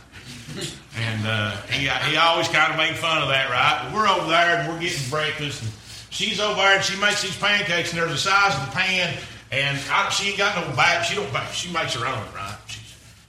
[0.97, 3.81] And uh, he, he always kind of made fun of that, right?
[3.83, 5.63] But we're over there and we're getting breakfast.
[5.63, 5.71] And
[6.11, 9.17] she's over there and she makes these pancakes and they're the size of the pan.
[9.51, 11.05] And I, she ain't got no bag.
[11.05, 11.31] She don't.
[11.33, 11.47] bake.
[11.53, 12.57] She makes her own, right?
[12.67, 12.79] She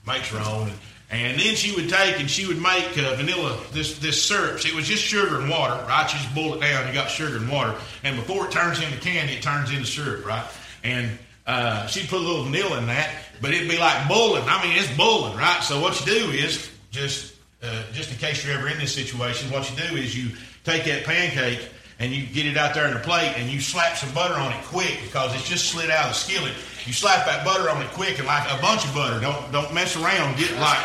[0.07, 0.69] makes her own.
[0.69, 0.79] And,
[1.13, 4.65] and then she would take and she would make uh, vanilla this this syrup.
[4.65, 6.11] It was just sugar and water, right?
[6.13, 6.89] You just boil it down.
[6.89, 10.27] You got sugar and water, and before it turns into candy, it turns into syrup,
[10.27, 10.45] right?
[10.83, 14.45] And uh, she'd put a little vanilla in that, but it'd be like boiling.
[14.47, 15.63] I mean, it's boiling, right?
[15.63, 19.51] So what you do is just uh, just in case you're ever in this situation,
[19.51, 21.61] what you do is you take that pancake
[22.03, 24.53] and you get it out there in the plate and you slap some butter on
[24.53, 26.53] it quick because it's just slid out of the skillet.
[26.85, 29.21] You slap that butter on it quick and like a bunch of butter.
[29.21, 30.37] Don't don't mess around.
[30.37, 30.83] Get like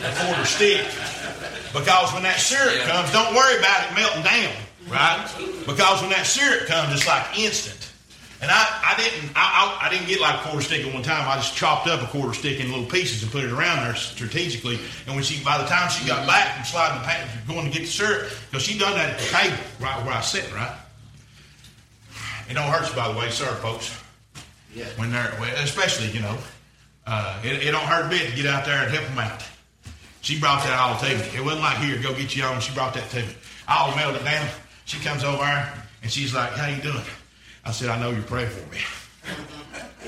[0.00, 0.86] a quarter stick.
[1.76, 4.56] Because when that syrup comes, don't worry about it melting down,
[4.88, 5.28] right?
[5.66, 7.85] Because when that syrup comes, it's like instant.
[8.40, 11.02] And I, I didn't I, I, I didn't get like a quarter stick at one
[11.02, 11.26] time.
[11.26, 13.94] I just chopped up a quarter stick in little pieces and put it around there
[13.94, 14.78] strategically.
[15.06, 17.72] And when she by the time she got back from sliding the pan, going to
[17.72, 20.52] get the syrup, because she done that at the table right where I was sitting,
[20.54, 20.76] right?
[22.48, 23.98] It don't hurt you by the way, sir, folks.
[24.74, 24.84] Yeah.
[24.96, 26.36] When they're well, especially, you know,
[27.06, 29.42] uh, it, it don't hurt a bit to get out there and help them out.
[30.20, 31.38] She brought that all to me.
[31.38, 32.60] It wasn't like here, go get you on.
[32.60, 33.28] She brought that to me.
[33.66, 34.46] I all mailed it down.
[34.84, 35.42] She comes over
[36.02, 37.02] and she's like, "How you doing?"
[37.66, 38.78] I said, "I know you pray for me.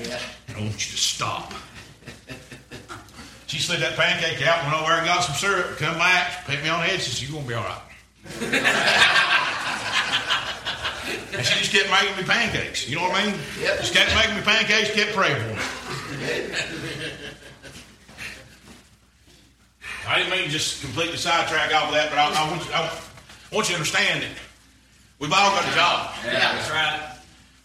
[0.01, 0.19] Yeah.
[0.55, 1.53] I want you to stop."
[3.49, 6.69] She slid that pancake out, went over and got some syrup, come back, pat me
[6.69, 7.81] on the head, says, You're gonna be all right.
[11.33, 12.87] and she just kept making me pancakes.
[12.87, 13.35] You know what I mean?
[13.59, 13.79] Yep.
[13.79, 15.55] Just kept making me pancakes, kept praying for me.
[20.07, 22.71] I didn't mean to just completely sidetrack off of that, but I, I, want, you,
[22.71, 22.99] I
[23.51, 24.29] want you to understand that
[25.17, 26.13] we've all got a job.
[26.23, 27.18] Yeah, that's right.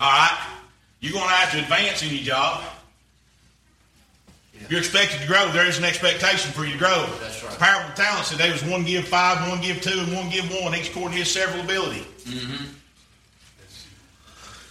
[0.05, 0.39] All right?
[1.01, 2.63] You're going to have to advance in your job.
[4.69, 5.51] You're expected to grow.
[5.53, 7.07] There is an expectation for you to grow.
[7.21, 7.59] That's right.
[7.59, 10.75] Parable of talents today was one give five, one give two, and one give one,
[10.75, 12.01] each according to his several ability.
[12.25, 12.65] Mm-hmm.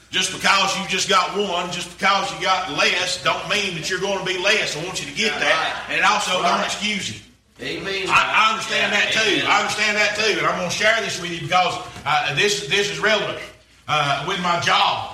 [0.10, 4.00] Just because you just got one, just because you got less, don't mean that you're
[4.00, 4.78] going to be less.
[4.78, 5.86] I want you to get that.
[5.90, 7.20] And it also don't excuse you.
[7.60, 8.06] Amen.
[8.08, 9.46] I, I understand Yeah, that too.
[9.48, 12.68] I understand that too, and I'm going to share this with you because uh, this
[12.68, 13.40] this is relevant
[13.88, 15.13] uh, with my job.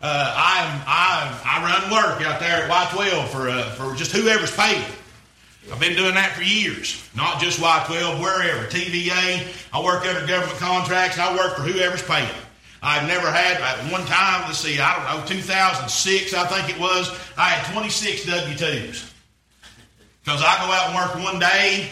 [0.00, 4.12] Uh, I am I I run work out there at Y12 for uh, for just
[4.12, 4.84] whoever's paying.
[5.72, 9.46] I've been doing that for years, not just Y12, wherever TVA.
[9.72, 12.30] I work under government contracts, I work for whoever's paying.
[12.80, 14.42] I've never had at one time.
[14.46, 17.10] Let's see, I don't know, 2006, I think it was.
[17.36, 19.12] I had 26 W2s.
[20.24, 21.90] Because I go out and work one day,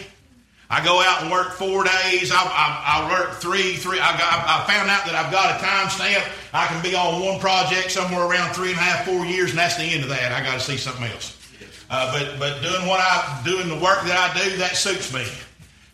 [0.69, 2.31] I go out and work four days.
[2.31, 3.99] I, I, I work three, three.
[3.99, 6.25] I, got, I found out that I've got a time stamp.
[6.51, 9.59] I can be on one project somewhere around three and a half, four years, and
[9.59, 10.33] that's the end of that.
[10.33, 11.35] I got to see something else.
[11.89, 15.23] Uh, but but doing what I doing the work that I do, that suits me.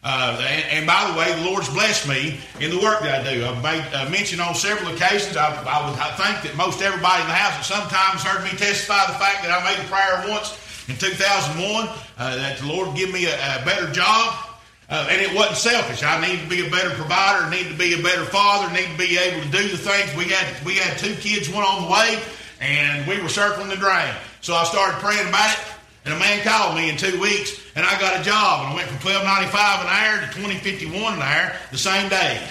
[0.03, 3.33] Uh, and, and, by the way, the Lord's blessed me in the work that I
[3.33, 3.45] do.
[3.45, 5.38] I've made, uh, mentioned on several occasions.
[5.38, 8.51] I, I, would I think that most everybody in the house at sometimes heard me
[8.57, 10.59] testify the fact that I made a prayer once
[10.89, 14.53] in 2001 uh, that the Lord give me a, a better job.
[14.93, 16.03] Uh, and it wasn't selfish.
[16.03, 18.97] I need to be a better provider, need to be a better father, need to
[18.97, 20.15] be able to do the things.
[20.15, 22.21] We had we had two kids, one on the way,
[22.62, 24.13] and we were circling the drain.
[24.41, 25.65] So I started praying about it,
[26.06, 28.75] and a man called me in two weeks, and I got a job, and I
[28.75, 32.08] went from twelve ninety five an hour to twenty fifty one an hour the same
[32.08, 32.47] day,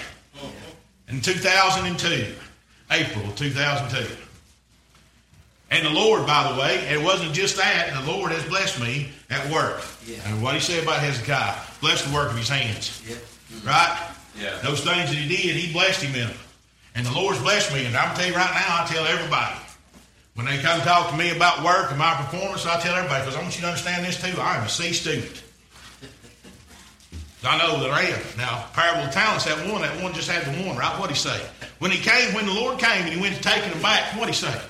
[1.07, 2.35] in two thousand and two,
[2.91, 4.15] April two thousand two.
[5.71, 7.93] And the Lord, by the way, it wasn't just that.
[8.05, 9.83] The Lord has blessed me at work.
[10.05, 10.17] Yeah.
[10.25, 13.01] And what he said about Hezekiah, bless the work of his hands.
[13.07, 13.15] Yeah.
[13.15, 13.67] Mm-hmm.
[13.67, 14.09] Right?
[14.39, 14.59] Yeah.
[14.61, 16.37] Those things that he did, he blessed him in them.
[16.95, 17.85] And the Lord's blessed me.
[17.85, 19.55] And I'm telling you right now, I tell everybody.
[20.35, 23.35] When they come talk to me about work and my performance, I tell everybody, because
[23.35, 24.39] I want you to understand this too.
[24.39, 25.43] I am a C student.
[27.45, 28.21] I know that I am.
[28.37, 30.97] Now, parable of talents, that one, that one just had the one, right?
[30.99, 31.39] What'd he say?
[31.79, 34.33] When he came, when the Lord came and he went to taking him back, what'd
[34.33, 34.61] he say?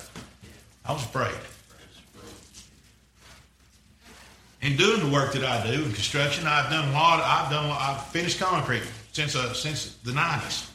[0.86, 1.36] I was afraid.
[4.62, 7.22] In doing the work that I do in construction, I've done a lot.
[7.22, 7.70] I've done.
[7.70, 10.70] I've finished concrete since uh, since the nineties.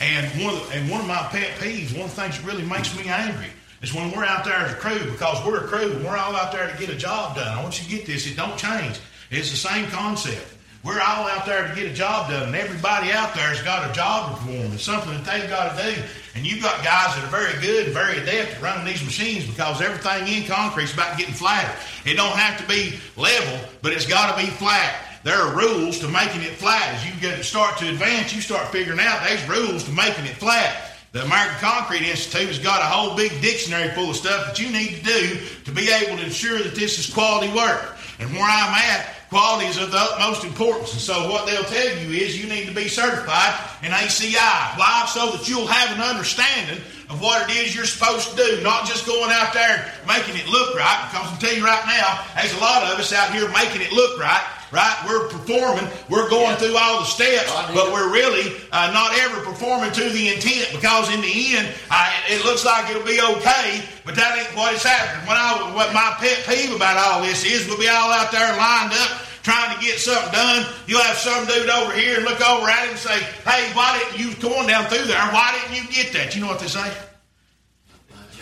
[0.00, 2.46] And one of the, and one of my pet peeves, one of the things that
[2.46, 3.48] really makes me angry,
[3.82, 6.36] is when we're out there as a crew because we're a crew and we're all
[6.36, 7.48] out there to get a job done.
[7.48, 9.00] I want you to get this; it don't change.
[9.30, 10.54] It's the same concept.
[10.84, 13.90] We're all out there to get a job done, and everybody out there has got
[13.90, 14.72] a job to perform.
[14.72, 16.02] It's something that they've got to do.
[16.36, 19.44] And you've got guys that are very good and very adept at running these machines
[19.44, 21.74] because everything in concrete is about getting flatter.
[22.08, 24.94] It don't have to be level, but it's got to be flat.
[25.24, 26.94] There are rules to making it flat.
[26.94, 30.36] As you get start to advance, you start figuring out there's rules to making it
[30.36, 30.92] flat.
[31.10, 34.70] The American Concrete Institute has got a whole big dictionary full of stuff that you
[34.70, 37.96] need to do to be able to ensure that this is quality work.
[38.20, 40.92] And where I'm at, quality is of the utmost importance.
[40.92, 44.78] And so what they'll tell you is you need to be certified in ACI.
[44.78, 45.04] Why?
[45.08, 48.86] So that you'll have an understanding of what it is you're supposed to do, not
[48.86, 51.08] just going out there making it look right.
[51.10, 53.92] Because I'm telling you right now, there's a lot of us out here making it
[53.92, 54.44] look right.
[54.70, 54.96] Right?
[55.08, 55.88] We're performing.
[56.10, 60.34] We're going through all the steps, but we're really uh, not ever performing to the
[60.34, 64.54] intent because in the end, I, it looks like it'll be okay, but that ain't
[64.54, 65.24] what is happening.
[65.26, 68.44] When I, what my pet peeve about all this is, we'll be all out there
[68.56, 70.66] lined up trying to get something done.
[70.86, 73.98] You'll have some dude over here and look over at him and say, "Hey, why
[73.98, 75.16] didn't you going down through there?
[75.32, 76.92] Why didn't you get that?" You know what they say?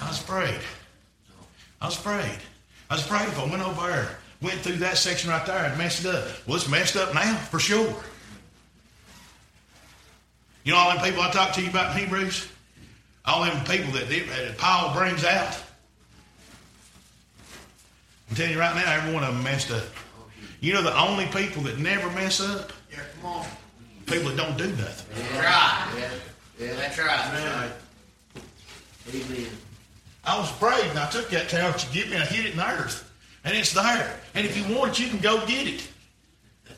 [0.03, 0.59] I was afraid.
[1.81, 2.39] I was afraid.
[2.91, 5.79] I was afraid if I went over there went through that section right there and
[5.79, 6.27] messed it up.
[6.47, 7.95] Well, it's messed up now for sure.
[10.65, 12.49] You know all them people I talked to you about in Hebrews?
[13.25, 15.63] All them people that, that Paul brings out.
[18.29, 19.85] I'm telling you right now, every one of them messed up.
[20.61, 22.73] You know the only people that never mess up?
[22.91, 23.47] Yeah, come on.
[24.07, 25.17] People that don't do nothing.
[25.17, 25.95] Yeah, right.
[25.99, 26.11] Yeah,
[26.59, 27.07] yeah that's right.
[27.07, 27.71] That's right.
[29.15, 29.51] Amen.
[30.25, 32.51] I was afraid, and I took that towel to get me, and I hit it
[32.53, 33.06] in the earth.
[33.47, 34.11] And it's there.
[34.35, 35.89] And if you want it, you can go get it.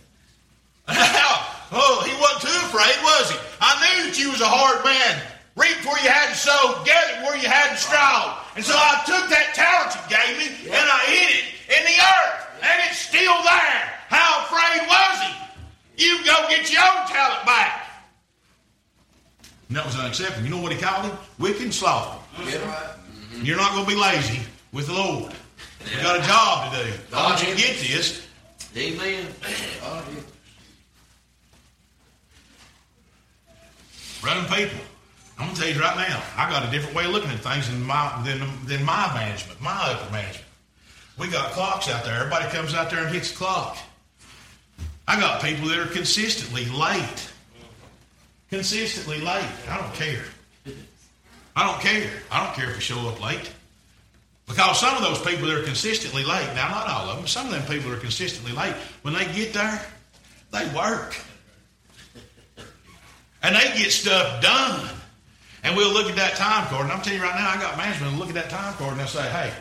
[0.87, 3.38] oh, he wasn't too afraid, was he?
[3.59, 5.16] I knew that you was a hard man.
[5.57, 8.44] Reap where you hadn't sowed, gather where you hadn't straw.
[8.54, 11.98] And so I took that talent you gave me and I hid it in the
[12.04, 12.40] earth.
[12.61, 13.83] And it's still there.
[14.12, 16.04] How afraid was he?
[16.04, 17.88] You go get your own talent back.
[19.68, 20.44] And that was unacceptable.
[20.44, 21.16] You know what he called him?
[21.38, 22.22] Wicked and slothful.
[23.40, 24.40] You're not going to be lazy
[24.72, 25.33] with the Lord.
[25.85, 26.93] You got a job to do.
[27.12, 28.27] I want you to get this.
[28.77, 29.27] Amen.
[29.83, 30.21] Oh, yeah.
[34.23, 34.79] Running people.
[35.38, 37.71] I'm gonna tell you right now, I got a different way of looking at things
[37.71, 40.45] than my than, than my management, my upper management.
[41.17, 42.14] We got clocks out there.
[42.14, 43.79] Everybody comes out there and hits the clock.
[45.07, 47.31] I got people that are consistently late.
[48.51, 49.49] Consistently late.
[49.69, 50.25] I don't care.
[51.57, 52.11] I don't care.
[52.31, 53.51] I don't care if we show up late.
[54.49, 57.47] Because some of those people that are consistently late, now not all of them, some
[57.47, 59.81] of them people that are consistently late, when they get there,
[60.53, 61.17] they work.
[63.43, 64.89] And they get stuff done.
[65.63, 67.77] And we'll look at that time card, and I'm telling you right now, I got
[67.77, 69.53] management to look at that time card and they'll say, hey,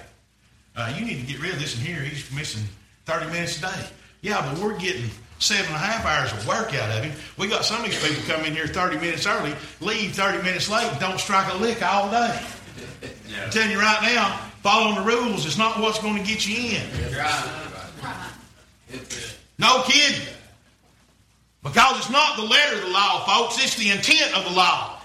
[0.75, 1.99] uh, you need to get rid of this in here.
[1.99, 2.63] He's missing
[3.05, 3.89] 30 minutes a day.
[4.21, 7.13] Yeah, but we're getting seven and a half hours of work out of him.
[7.37, 10.69] We got some of these people come in here 30 minutes early, leave 30 minutes
[10.69, 12.39] late, and don't strike a lick all day.
[13.43, 16.77] I'm telling you right now, following the rules is not what's going to get you
[16.77, 16.83] in.
[19.57, 20.27] No kidding.
[21.63, 24.99] Because it's not the letter of the law, folks, it's the intent of the law.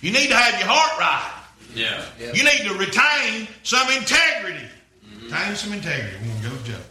[0.00, 1.44] You need to have your heart right.
[1.76, 2.04] Yeah.
[2.18, 4.66] You need to retain some integrity.
[5.22, 6.16] Retain some integrity.
[6.20, 6.82] We're going to go to Job.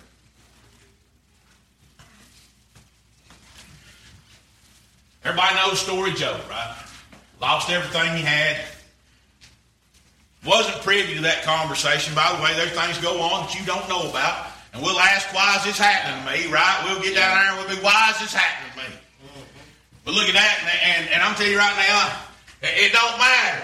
[5.25, 6.77] Everybody knows the story of Job, right?
[7.41, 8.61] Lost everything he had.
[10.45, 12.13] Wasn't privy to that conversation.
[12.15, 14.47] By the way, there's things go on that you don't know about.
[14.73, 16.81] And we'll ask, why is this happening to me, right?
[16.83, 18.97] We'll get down there and we'll be, why is this happening to me?
[20.03, 22.19] But look at that, and, and, and I'm telling you right now,
[22.61, 23.63] it, it don't matter.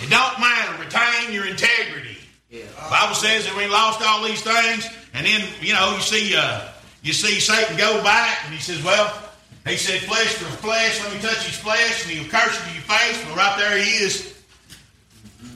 [0.00, 0.80] It don't matter.
[0.80, 2.16] Retain your integrity.
[2.50, 2.64] Yeah.
[2.64, 6.36] The Bible says that we lost all these things, and then you know you see
[6.36, 6.68] uh,
[7.02, 9.12] you see Satan go back, and he says, "Well,
[9.66, 11.02] he said flesh for flesh.
[11.02, 13.78] Let me touch his flesh, and he'll curse you to your face." Well, right there
[13.78, 14.35] he is.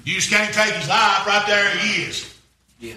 [0.04, 1.26] You just can't take his life.
[1.26, 2.38] Right there he is.
[2.78, 2.94] Yeah.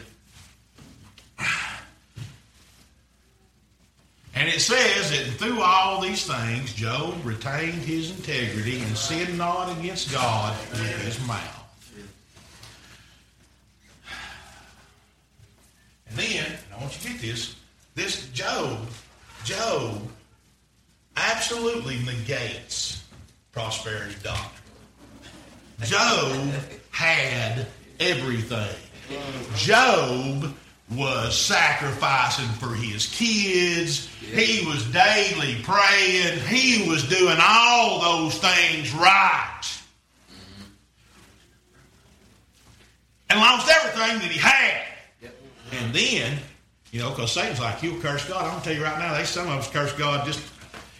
[4.35, 9.77] And it says that through all these things, Job retained his integrity and sinned not
[9.77, 11.59] against God with his mouth.
[16.09, 17.55] And then, and I want you to get this,
[17.95, 18.87] this Job,
[19.45, 20.01] Job
[21.15, 23.03] absolutely negates
[23.51, 24.63] prosperity doctrine.
[25.81, 26.53] Job
[26.93, 27.67] had
[27.99, 28.75] everything.
[29.55, 30.55] Job
[30.91, 34.07] was sacrificing for his kids.
[34.19, 36.39] He was daily praying.
[36.47, 39.61] He was doing all those things right.
[43.29, 45.31] And lost everything that he had.
[45.71, 46.37] And then,
[46.91, 48.43] you know, because Satan's like, you'll curse God.
[48.43, 50.47] I'm going to tell you right now, they some of us curse God just,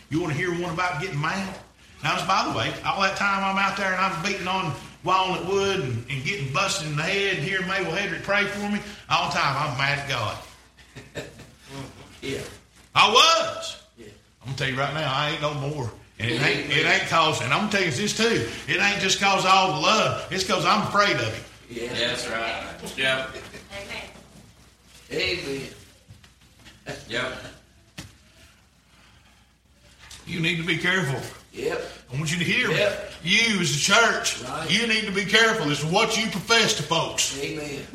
[0.10, 1.56] you want to hear one about getting mad?
[2.04, 5.46] Now, by the way, all that time I'm out there and I'm beating on walnut
[5.48, 8.80] wood and, and getting busted in the head and hearing Mabel Hedrick pray for me,
[9.10, 10.38] all the time I'm mad at God.
[12.22, 12.40] Yeah.
[12.96, 13.84] I was.
[13.98, 14.06] Yeah.
[14.42, 15.92] I'm gonna tell you right now, I ain't no more.
[16.20, 18.48] And it ain't it ain't cause and I'm gonna tell you this too.
[18.72, 20.32] It ain't just cause all the love.
[20.32, 21.44] It's cause I'm afraid of him.
[21.70, 21.84] Yeah.
[21.84, 22.64] Yeah, that's right.
[22.98, 23.30] Yep.
[25.12, 25.68] Amen.
[27.10, 27.34] Yep.
[30.26, 31.20] You need to be careful.
[31.54, 31.82] Yep.
[32.12, 32.76] I want you to hear me.
[32.78, 33.12] Yep.
[33.24, 34.70] You as a church, Right.
[34.72, 37.38] you need to be careful as to what you profess to folks.
[37.40, 37.86] Amen.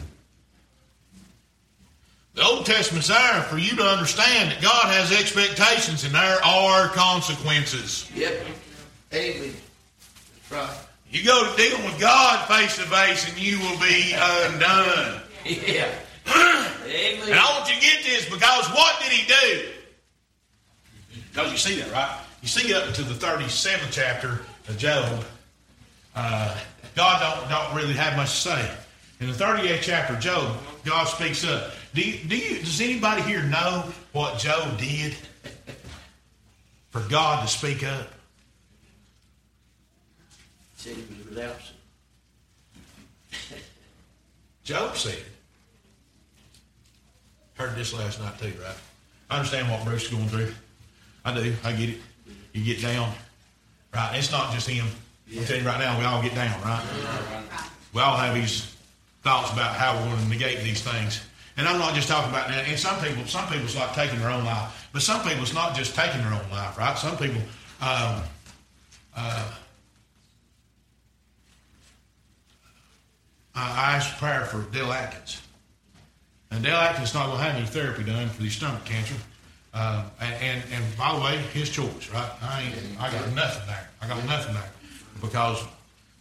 [2.35, 6.89] The Old Testament's there for you to understand that God has expectations and there are
[6.91, 8.09] consequences.
[8.15, 8.47] Yep.
[9.13, 9.55] Amen.
[10.49, 10.79] That's right.
[11.11, 15.21] You go to dealing with God face to face and you will be undone.
[15.45, 15.91] Yeah.
[16.89, 17.39] And Amen.
[17.39, 19.69] I want you to get this because what did he do?
[21.31, 22.19] Because you see that, right?
[22.43, 25.25] You see up to the 37th chapter of Job,
[26.15, 26.57] uh,
[26.95, 28.71] God don't, don't really have much to say.
[29.21, 31.73] In the 38th chapter of Job, God speaks up.
[31.95, 35.17] Do you, do you, does anybody here know what Job did
[36.91, 38.09] for God to speak up?
[40.77, 41.57] Said he was without
[43.31, 43.59] sin.
[44.63, 45.19] Job said.
[47.55, 48.77] Heard this last night too, right?
[49.31, 50.53] I understand what Bruce is going through.
[51.25, 51.55] I do.
[51.65, 51.99] I get it.
[52.59, 53.13] You get down,
[53.95, 54.17] right?
[54.17, 54.87] It's not just him.
[55.31, 56.85] I'm telling you right now, we all get down, right?
[57.95, 58.75] We all have these
[59.23, 61.21] thoughts about how we're going to negate these things.
[61.57, 62.67] And I'm not just talking about that.
[62.67, 65.77] And some people, some people's like taking their own life, but some people it's not
[65.77, 66.99] just taking their own life, right?
[66.99, 67.41] Some people,
[67.81, 68.23] um,
[69.17, 69.53] uh,
[73.55, 75.43] I I asked prayer for Dale Atkins.
[76.51, 79.15] And Dale Atkins not going to have any therapy done for his stomach cancer.
[79.75, 82.31] Uh, and, and and by the way, his choice, right?
[82.43, 83.89] I ain't, I got nothing there.
[84.01, 84.71] I got nothing there
[85.21, 85.63] because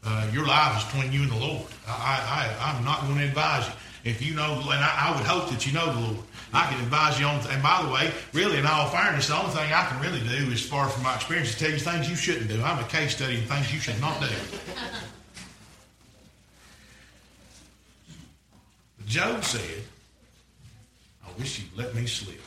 [0.04, 1.66] uh, your life is between you and the Lord.
[1.88, 3.74] I, I I'm not going to advise you.
[4.04, 6.18] If you know, and I, I would hope that you know the Lord.
[6.54, 7.46] I can advise you on.
[7.50, 10.52] And by the way, really, in all fairness, the only thing I can really do,
[10.52, 12.62] as far from my experience, is tell you things you shouldn't do.
[12.62, 14.28] I'm a case study in things you should not do.
[19.08, 19.84] Job said,
[21.26, 22.40] I wish you'd let me slip.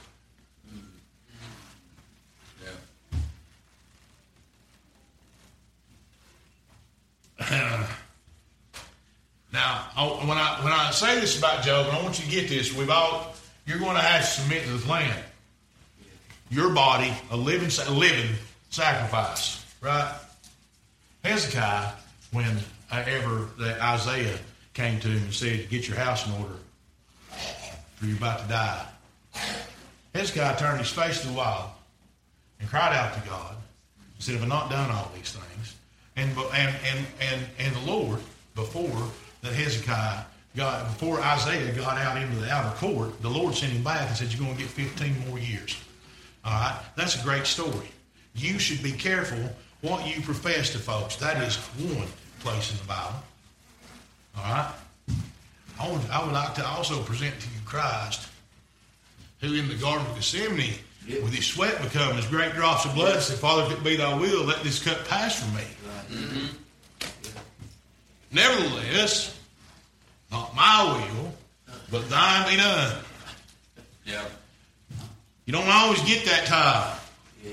[9.52, 12.30] Now, I- when I when I say this about Job, and I want you to
[12.30, 13.34] get this, we've all
[13.66, 15.16] you're going to have to submit to the plan.
[16.50, 18.34] Your body, a living a living
[18.70, 20.12] sacrifice, right?
[21.24, 21.92] Hezekiah,
[22.32, 22.58] when
[22.92, 24.38] uh, ever that Isaiah
[24.74, 26.54] came to him and said, "Get your house in order,
[27.96, 28.86] for you're about to die,"
[30.14, 31.76] Hezekiah turned his face to the wall
[32.60, 33.56] and cried out to God
[34.14, 35.74] and said, "Have I not done all these things?"
[36.20, 38.20] And and and and and the Lord
[38.54, 39.08] before
[39.42, 43.82] that Hezekiah got before Isaiah got out into the outer court, the Lord sent him
[43.82, 45.76] back and said, "You're going to get 15 more years."
[46.44, 47.88] All right, that's a great story.
[48.34, 49.38] You should be careful
[49.80, 51.16] what you profess to folks.
[51.16, 52.06] That is one
[52.40, 53.22] place in the Bible.
[54.36, 54.72] All right.
[55.80, 58.28] I would, I would like to also present to you Christ,
[59.40, 60.74] who in the Garden of Gethsemane.
[61.22, 64.14] With his sweat become as great drops of blood, said, Father, if it be thy
[64.18, 65.62] will, let this cup pass from me.
[66.10, 66.46] Mm-hmm.
[68.32, 69.36] Nevertheless,
[70.30, 70.84] not my
[71.16, 71.32] will,
[71.90, 72.96] but thine be done.
[74.06, 74.30] Yep.
[75.46, 76.96] You don't always get that time,
[77.44, 77.52] Yeah.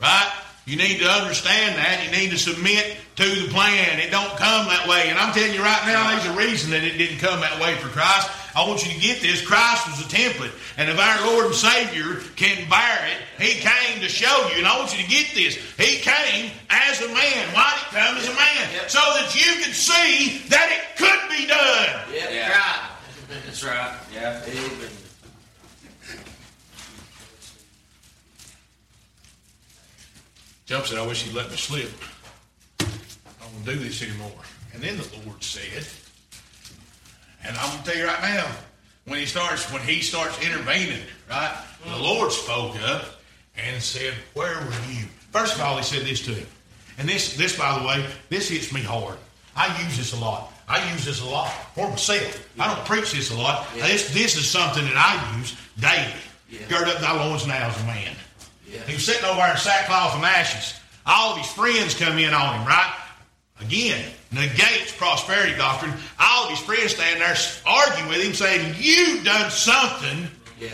[0.00, 0.32] right?
[0.66, 2.04] You need to understand that.
[2.04, 4.00] You need to submit to the plan.
[4.00, 5.08] It don't come that way.
[5.08, 7.74] And I'm telling you right now, there's a reason that it didn't come that way
[7.76, 8.28] for Christ.
[8.54, 9.44] I want you to get this.
[9.44, 10.52] Christ was a template.
[10.76, 14.58] And if our Lord and Savior can bear it, He came to show you.
[14.58, 15.56] And I want you to get this.
[15.76, 17.54] He came as a man.
[17.54, 18.72] Why did He come as a man?
[18.74, 18.90] Yep.
[18.90, 22.14] So that you could see that it could be done.
[22.14, 22.30] Yeah.
[22.30, 22.50] Yeah.
[22.50, 22.90] Right.
[23.44, 23.94] That's right.
[24.12, 24.42] Yeah.
[24.46, 24.88] Amen.
[30.68, 31.90] Job said, I wish he'd let me slip.
[32.80, 32.84] I
[33.40, 34.30] don't want to do this anymore.
[34.74, 35.86] And then the Lord said,
[37.44, 38.46] and I'm going to tell you right now,
[39.06, 43.04] when he starts, when he starts intervening, right, the Lord spoke up
[43.56, 45.06] and said, Where were you?
[45.30, 46.46] First of all, he said this to him.
[46.98, 49.18] And this, this, by the way, this hits me hard.
[49.56, 50.52] I use this a lot.
[50.68, 52.48] I use this a lot for myself.
[52.58, 53.66] I don't preach this a lot.
[53.74, 53.86] Yeah.
[53.86, 56.12] This, this is something that I use daily.
[56.50, 56.66] Yeah.
[56.68, 58.14] Gird up thy loins now as a man.
[58.66, 58.80] Yeah.
[58.82, 60.78] He was sitting over there in sackcloth and ashes.
[61.06, 62.94] All of his friends come in on him, right?
[63.60, 65.92] Again, negates prosperity doctrine.
[66.20, 70.28] All of his friends stand there arguing with him, saying, You've done something
[70.60, 70.70] Yeah.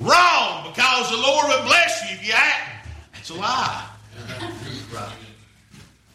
[0.00, 2.90] wrong because the Lord would bless you if you hadn't.
[3.14, 3.84] That's a lie.
[4.92, 5.12] Right.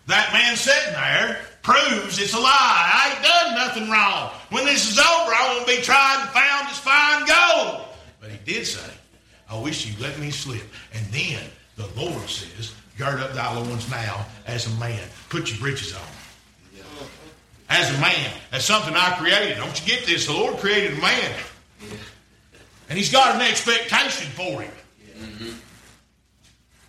[0.08, 2.50] That man sitting there proves it's a lie.
[2.52, 4.32] I ain't done nothing wrong.
[4.50, 7.86] When this is over, I won't be tried and found as fine gold.
[8.20, 8.92] But he did say,
[9.50, 10.64] I wish you let me slip.
[10.94, 11.44] And then
[11.78, 15.02] the Lord says, Gird up thy loins now as a man.
[15.30, 16.02] Put your breeches on.
[17.74, 18.32] As a man.
[18.52, 19.56] That's something I created.
[19.58, 20.28] Don't you get this?
[20.28, 21.32] The Lord created a man.
[22.90, 24.72] And he's got an expectation for him.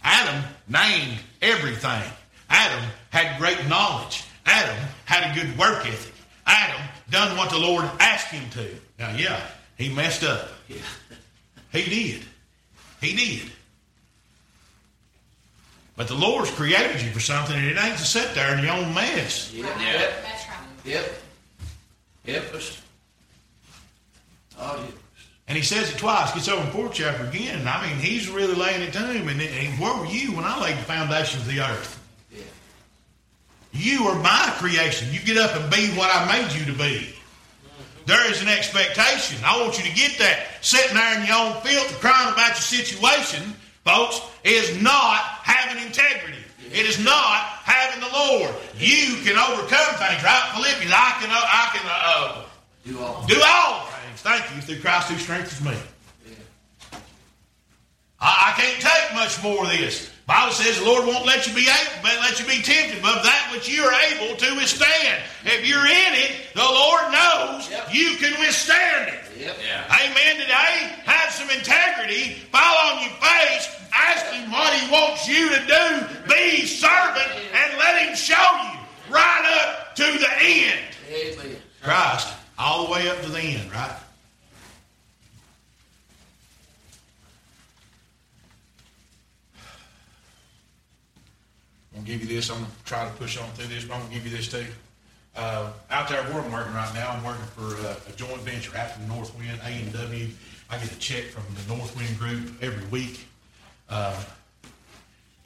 [0.02, 2.02] Adam named everything.
[2.50, 4.24] Adam had great knowledge.
[4.44, 6.12] Adam had a good work ethic.
[6.44, 8.68] Adam done what the Lord asked him to.
[8.98, 9.40] Now, yeah,
[9.78, 10.48] he messed up.
[11.70, 12.22] He did.
[13.00, 13.52] He did.
[15.96, 18.72] But the Lord's created you for something, and it ain't to sit there in your
[18.72, 19.52] own mess.
[19.52, 19.66] Yep.
[19.78, 20.10] Yeah.
[20.84, 21.12] Yep.
[22.24, 22.44] Yep.
[24.58, 24.90] Oh, yeah.
[25.48, 26.32] And he says it twice.
[26.32, 27.66] Gets over in fourth chapter again.
[27.66, 29.28] I mean, he's really laying it to him.
[29.28, 32.00] And, and where were you when I laid the foundations of the earth?
[32.30, 32.42] Yeah.
[33.72, 35.12] You are my creation.
[35.12, 37.14] You get up and be what I made you to be.
[38.06, 39.38] There is an expectation.
[39.44, 40.46] I want you to get that.
[40.60, 43.54] Sitting there in your own filth, crying about your situation,
[43.84, 46.38] folks, is not having integrity.
[46.72, 48.54] It is not having the Lord.
[48.78, 50.50] You can overcome things, right?
[50.54, 52.44] Philippians, I can, I can uh,
[52.84, 53.24] Do all.
[53.26, 54.20] do all things.
[54.22, 55.76] Thank you through Christ who strengthens me.
[56.26, 56.98] Yeah.
[58.20, 60.10] I, I can't take much more of this.
[60.26, 63.22] Bible says the Lord won't let you be able, but let you be tempted above
[63.24, 65.22] that which you are able to withstand.
[65.44, 67.92] If you're in it, the Lord knows Yep.
[67.92, 69.20] you can withstand it.
[69.40, 69.56] Yep.
[69.66, 69.84] Yeah.
[69.90, 70.36] Amen.
[70.40, 72.34] Today, have some integrity.
[72.54, 73.66] Fall on your face.
[73.92, 76.32] Ask Him what He wants you to do.
[76.32, 78.34] Be servant and let Him show
[78.72, 78.78] you
[79.12, 80.80] right up to the end.
[81.10, 81.56] Amen.
[81.82, 83.90] Christ, all the way up to the end, right?
[92.02, 92.50] Gonna give you this.
[92.50, 94.66] I'm gonna try to push on through this, but I'm gonna give you this too.
[95.34, 98.76] Uh, out there where I'm working right now, I'm working for uh, a joint venture
[98.76, 100.28] out from Northwind, A and W.
[100.70, 103.26] I get a check from the Northwind Group every week,
[103.88, 104.22] uh,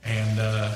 [0.05, 0.75] and uh,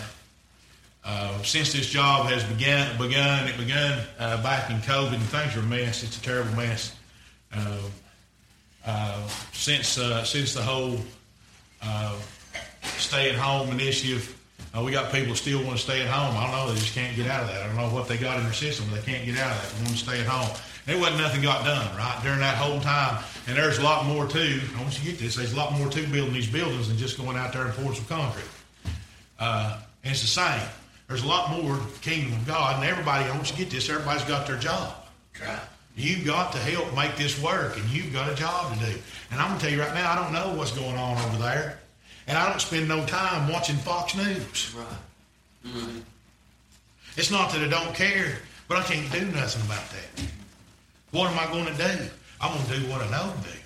[1.04, 5.56] uh, since this job has begun, begun it begun uh, back in COVID, and things
[5.56, 6.02] are a mess.
[6.02, 6.94] It's a terrible mess.
[9.52, 10.98] Since since the whole
[12.82, 14.39] stay at home initiative,
[14.76, 16.36] uh, we got people still want to stay at home.
[16.36, 16.72] I don't know.
[16.72, 17.62] They just can't get out of that.
[17.62, 19.62] I don't know what they got in their system, but they can't get out of
[19.62, 19.76] that.
[19.76, 20.56] They want to stay at home.
[20.86, 23.22] There wasn't nothing got done right during that whole time.
[23.46, 24.60] And there's a lot more too.
[24.76, 25.34] I want you to get this.
[25.36, 27.94] There's a lot more to building these buildings than just going out there and pouring
[27.94, 28.48] some concrete.
[29.38, 30.68] Uh, and it's the same.
[31.08, 33.90] There's a lot more kingdom of God, and everybody, I want you to get this,
[33.90, 34.94] everybody's got their job.
[35.96, 38.96] You've got to help make this work, and you've got a job to do.
[39.32, 41.42] And I'm going to tell you right now, I don't know what's going on over
[41.42, 41.79] there,
[42.30, 44.72] and I don't spend no time watching Fox News.
[44.76, 44.86] Right.
[45.66, 45.98] Mm-hmm.
[47.16, 50.24] It's not that I don't care, but I can't do nothing about that.
[51.10, 52.04] What am I going to do?
[52.40, 53.58] I'm going to do what I know to do.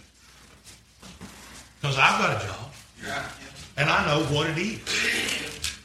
[1.78, 2.72] Because I've got a job
[3.04, 3.28] Yeah.
[3.76, 5.76] and I know what it is.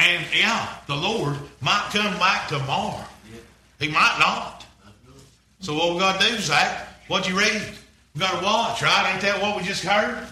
[0.00, 3.04] And yeah, the Lord might come back tomorrow.
[3.78, 4.66] He might not.
[5.60, 6.88] So what we got to do, Zach?
[7.06, 7.62] What you read?
[8.16, 9.12] We got to watch, right?
[9.12, 10.26] Ain't that what we just heard?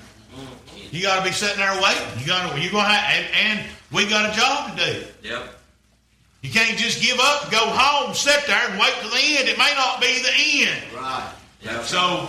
[0.94, 2.20] You got to be sitting there waiting.
[2.20, 2.60] You got to.
[2.60, 5.06] You gonna have, and, and we got a job to do.
[5.28, 5.54] Yep.
[6.42, 9.48] You can't just give up, go home, sit there, and wait till the end.
[9.48, 10.94] It may not be the end.
[10.94, 11.32] Right.
[11.62, 11.82] Yep.
[11.82, 12.28] So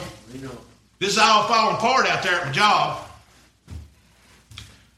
[0.97, 3.07] this is all falling apart out there at my job.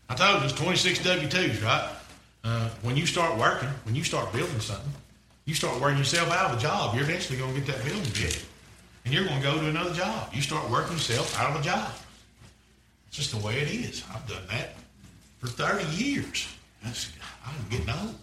[0.10, 1.90] I told you it's 26 W-2s, right?
[2.46, 4.94] Uh, when you start working, when you start building something,
[5.44, 6.96] you start working yourself out of a job.
[6.96, 8.46] You're eventually going to get that building bit.
[9.04, 10.34] And you're going to go to another job.
[10.34, 11.92] You start working yourself out of a job.
[13.08, 14.04] It's just the way it is.
[14.14, 14.76] I've done that
[15.40, 16.48] for 30 years.
[16.84, 17.12] That's,
[17.46, 18.16] I'm getting old.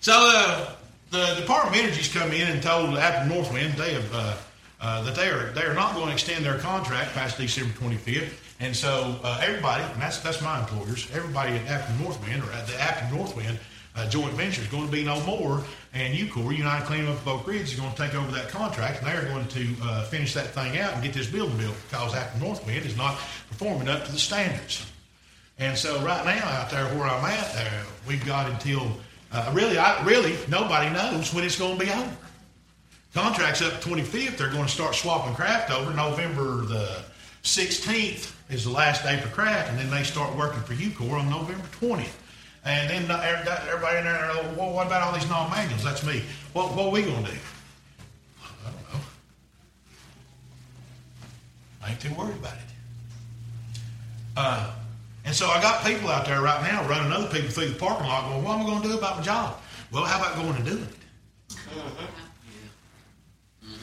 [0.00, 0.74] So uh,
[1.10, 4.36] the Department of Energy's come in and told Apple Northwind they have uh,
[4.80, 8.34] uh, that they are they are not going to extend their contract past December 25th,
[8.60, 12.66] and so uh, everybody, and that's that's my employers, everybody at Apple Northwind or at
[12.66, 13.58] the Apple Northwind
[13.96, 17.46] uh, joint venture is going to be no more, and UCOR, United Cleanup of Oak
[17.46, 20.34] Ridge, is going to take over that contract, and they are going to uh, finish
[20.34, 23.14] that thing out and get this building built because Apple Northwind is not
[23.48, 24.84] performing up to the standards.
[25.58, 28.90] And so right now out there where I'm at, uh, we've got until
[29.30, 32.16] uh, really, I, really nobody knows when it's going to be over.
[33.14, 34.36] Contracts up 25th.
[34.36, 35.94] They're going to start swapping craft over.
[35.94, 37.04] November the
[37.44, 41.30] 16th is the last day for craft, and then they start working for UCOR on
[41.30, 42.10] November 20th.
[42.64, 45.84] And then everybody in there, well, what about all these non-manuals?
[45.84, 46.22] That's me.
[46.54, 47.38] What, what are we going to do?
[48.42, 49.00] I don't know.
[51.82, 52.60] I ain't too worried about it.
[54.36, 54.74] Uh,
[55.26, 58.06] and so I got people out there right now running other people through the parking
[58.06, 59.60] lot going, what am I going to do about my job?
[59.92, 60.90] Well, how about going and doing it?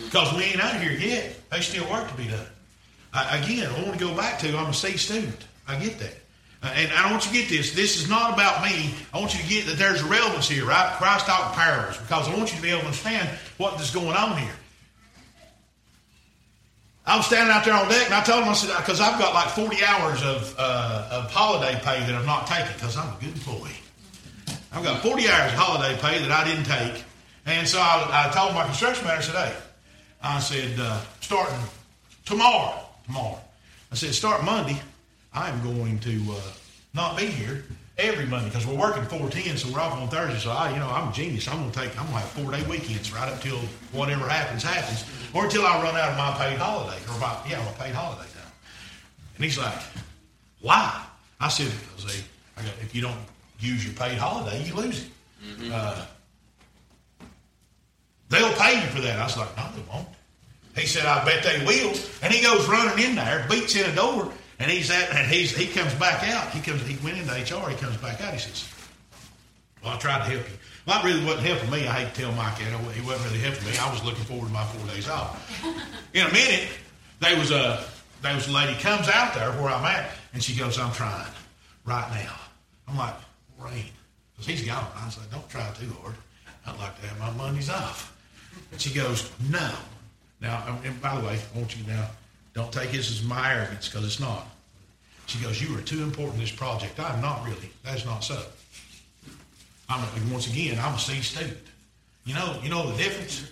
[0.03, 1.35] Because we ain't out here yet.
[1.51, 2.47] There's still work to be done.
[3.13, 5.45] I, again, I want to go back to I'm a C student.
[5.67, 6.15] I get that.
[6.63, 7.73] Uh, and I want you to get this.
[7.73, 8.93] This is not about me.
[9.13, 10.93] I want you to get that there's a relevance here, right?
[10.97, 14.15] Christ taught parables because I want you to be able to understand what is going
[14.15, 14.53] on here.
[17.05, 19.19] I was standing out there on deck and I told him, I said, because I've
[19.19, 23.07] got like 40 hours of, uh, of holiday pay that I've not taken because I'm
[23.07, 23.75] a good employee.
[24.71, 27.03] I've got 40 hours of holiday pay that I didn't take.
[27.47, 29.53] And so I, I told my construction manager today,
[30.21, 31.59] I said, uh, starting
[32.23, 33.39] tomorrow, tomorrow,
[33.91, 34.79] I said, start Monday,
[35.33, 36.41] I'm going to uh,
[36.93, 37.63] not be here
[37.97, 40.39] every Monday because we're working 410, so we're off on Thursday.
[40.39, 41.47] So I, you know, I'm a genius.
[41.47, 43.57] I'm going to take, I'm going to have four day weekends right up till
[43.93, 47.63] whatever happens, happens, or until I run out of my paid holiday, or my, yeah,
[47.63, 48.51] my paid holiday time.
[49.35, 49.79] And he's like,
[50.61, 51.05] why?
[51.39, 51.71] I said,
[52.57, 53.17] I got, if you don't
[53.59, 55.09] use your paid holiday, you lose it.
[55.71, 56.05] Uh,
[58.29, 59.17] they'll pay you for that.
[59.19, 60.07] I was like, no, they won't.
[60.75, 61.93] He said, I bet they will.
[62.21, 65.55] And he goes running in there, beats in a door, and he's at, and he's
[65.57, 66.51] he comes back out.
[66.51, 67.67] He comes, he went into HR.
[67.67, 68.31] He comes back out.
[68.31, 68.69] He says,
[69.83, 70.55] "Well, I tried to help you.
[70.85, 71.87] Well, that really wasn't helping me.
[71.87, 72.93] I hate to tell Mike that.
[72.93, 73.75] He wasn't really helping me.
[73.77, 75.65] I was looking forward to my four days off.
[76.13, 76.69] In a minute,
[77.19, 77.83] there was a
[78.21, 81.25] there was a lady comes out there where I'm at, and she goes, "I'm trying
[81.83, 82.35] right now."
[82.87, 83.15] I'm like,
[83.57, 83.85] "Rain,"
[84.33, 84.85] because he's gone.
[84.95, 86.15] I said, "Don't try too hard.
[86.67, 88.15] I'd like to have my Mondays off."
[88.71, 89.71] And she goes, "No."
[90.39, 92.07] Now, and by the way, I want you now
[92.53, 94.47] don't take this as my arrogance because it's not.
[95.27, 97.71] She goes, "You are too important to this project." I'm not really.
[97.83, 98.43] That's not so.
[99.89, 101.57] I'm once again, I'm a C student.
[102.25, 103.49] You know, you know the difference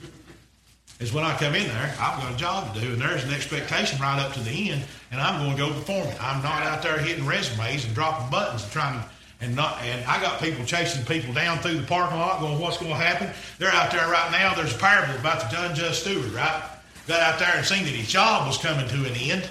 [1.00, 3.34] is when I come in there, I've got a job to do, and there's an
[3.34, 6.22] expectation right up to the end, and I'm going to go perform it.
[6.22, 9.06] I'm not out there hitting resumes and dropping buttons and trying to.
[9.42, 12.78] And not, and I got people chasing people down through the parking lot, going, "What's
[12.78, 14.54] going to happen?" They're out there right now.
[14.54, 16.62] There's a parable about the unjust steward, right?
[17.10, 19.50] Got out there and seen that his job was coming to an end,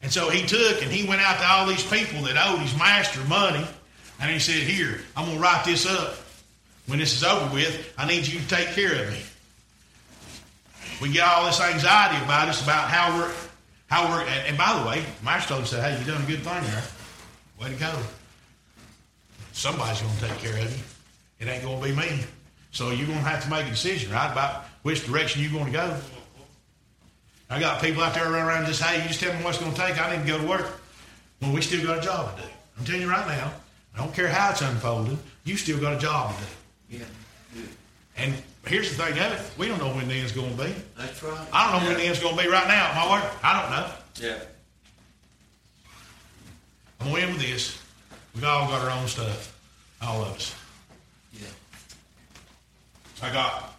[0.00, 2.74] and so he took and he went out to all these people that owed his
[2.78, 3.62] master money,
[4.18, 6.16] and he said, "Here, I'm going to write this up.
[6.86, 9.20] When this is over with, I need you to take care of me."
[11.02, 13.34] We get all this anxiety about us about how we're,
[13.88, 14.24] how we're.
[14.24, 16.84] And, by the way, Master told us, "Hey, you done a good thing there.
[17.60, 17.92] Way to go."
[19.52, 20.82] Somebody's going to take care of you.
[21.38, 22.24] It ain't going to be me.
[22.72, 25.66] So you're going to have to make a decision, right, about which direction you're going
[25.66, 26.00] to go.
[27.50, 29.72] I got people out there running around just, hey, you just tell me what's going
[29.72, 30.00] to take.
[30.00, 30.80] I need to go to work.
[31.40, 32.48] Well, we still got a job to do.
[32.78, 33.52] I'm telling you right now,
[33.94, 36.98] I don't care how it's unfolding, you still got a job to do.
[36.98, 37.04] Yeah.
[37.54, 37.68] Good.
[38.16, 38.34] And
[38.66, 40.74] here's the thing of it, we don't know when the end's going to be.
[40.96, 41.46] That's right.
[41.52, 43.32] I don't know when the end's going to be right now at my work.
[43.42, 44.28] I don't know.
[44.28, 44.42] Yeah.
[47.00, 47.78] I'm going to end with this.
[48.34, 49.56] We've all got our own stuff,
[50.02, 50.54] all of us.
[51.32, 51.46] Yeah.
[53.22, 53.73] I got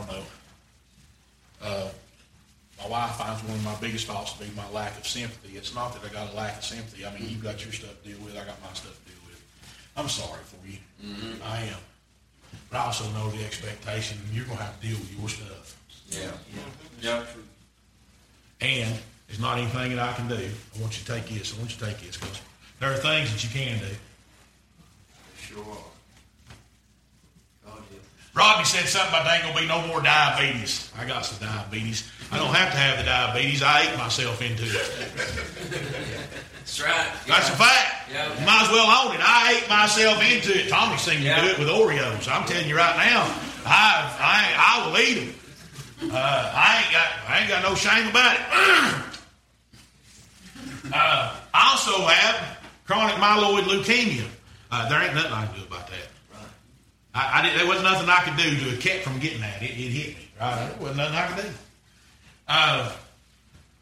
[0.00, 0.22] don't know.
[1.62, 1.88] Uh,
[2.82, 5.56] my wife finds one of my biggest faults to be my lack of sympathy.
[5.56, 7.04] It's not that I got a lack of sympathy.
[7.04, 8.32] I mean, you've got your stuff to deal with.
[8.34, 9.42] I got my stuff to deal with.
[9.96, 10.78] I'm sorry for you.
[11.44, 11.76] I am.
[12.70, 14.18] But I also know the expectation.
[14.32, 15.76] You're going to have to deal with your stuff.
[16.08, 16.30] Yeah.
[17.02, 17.28] Yep.
[18.62, 20.36] And there's not anything that I can do.
[20.36, 21.54] I want you to take this.
[21.54, 22.40] I want you to take this because
[22.78, 23.94] there are things that you can do.
[25.38, 25.84] Sure.
[28.34, 30.90] Rodney said something about there ain't gonna be no more diabetes.
[30.98, 32.08] I got some diabetes.
[32.30, 33.60] I don't have to have the diabetes.
[33.62, 34.72] I ate myself into it.
[36.60, 37.10] That's right.
[37.26, 38.10] That's a fact.
[38.12, 38.28] Yeah.
[38.38, 39.20] You might as well own it.
[39.22, 40.68] I ate myself into it.
[40.68, 41.40] Tommy seen me Yeah.
[41.42, 42.28] do it with Oreos.
[42.30, 43.24] I'm telling you right now,
[43.66, 45.34] I I, I will eat
[46.00, 46.10] them.
[46.12, 48.40] Uh, I ain't got I ain't got no shame about it.
[50.94, 54.24] uh, I also have chronic myeloid leukemia.
[54.70, 56.06] Uh, there ain't nothing I can do about that.
[57.14, 59.62] I, I did, there wasn't nothing I could do to have kept from getting that.
[59.62, 60.28] It, it hit me.
[60.40, 60.68] Right?
[60.68, 61.50] There wasn't nothing I could do.
[62.48, 62.92] Uh,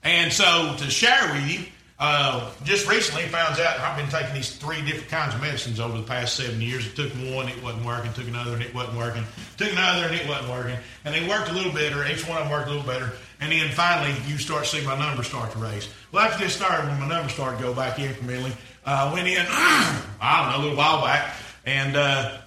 [0.05, 1.67] and so to share with you,
[2.01, 5.99] uh, just recently found out I've been taking these three different kinds of medicines over
[5.99, 6.87] the past seven years.
[6.87, 8.13] It took one, it wasn't working.
[8.13, 9.25] Took another, and it wasn't working.
[9.57, 10.77] Took another, and it wasn't working.
[11.05, 12.07] And they worked a little better.
[12.07, 13.13] Each one of them worked a little better.
[13.41, 15.89] And then finally, you start seeing my numbers start to raise.
[16.13, 18.53] Well, after this started, when my numbers started to go back incrementally,
[18.87, 21.35] uh, I went in, I don't know, a little while back,
[21.67, 22.39] and uh,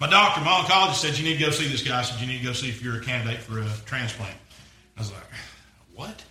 [0.00, 1.98] my doctor, my oncologist said, you need to go see this guy.
[1.98, 4.36] I said, you need to go see if you're a candidate for a transplant.
[4.96, 5.22] I was like,
[5.94, 6.24] what?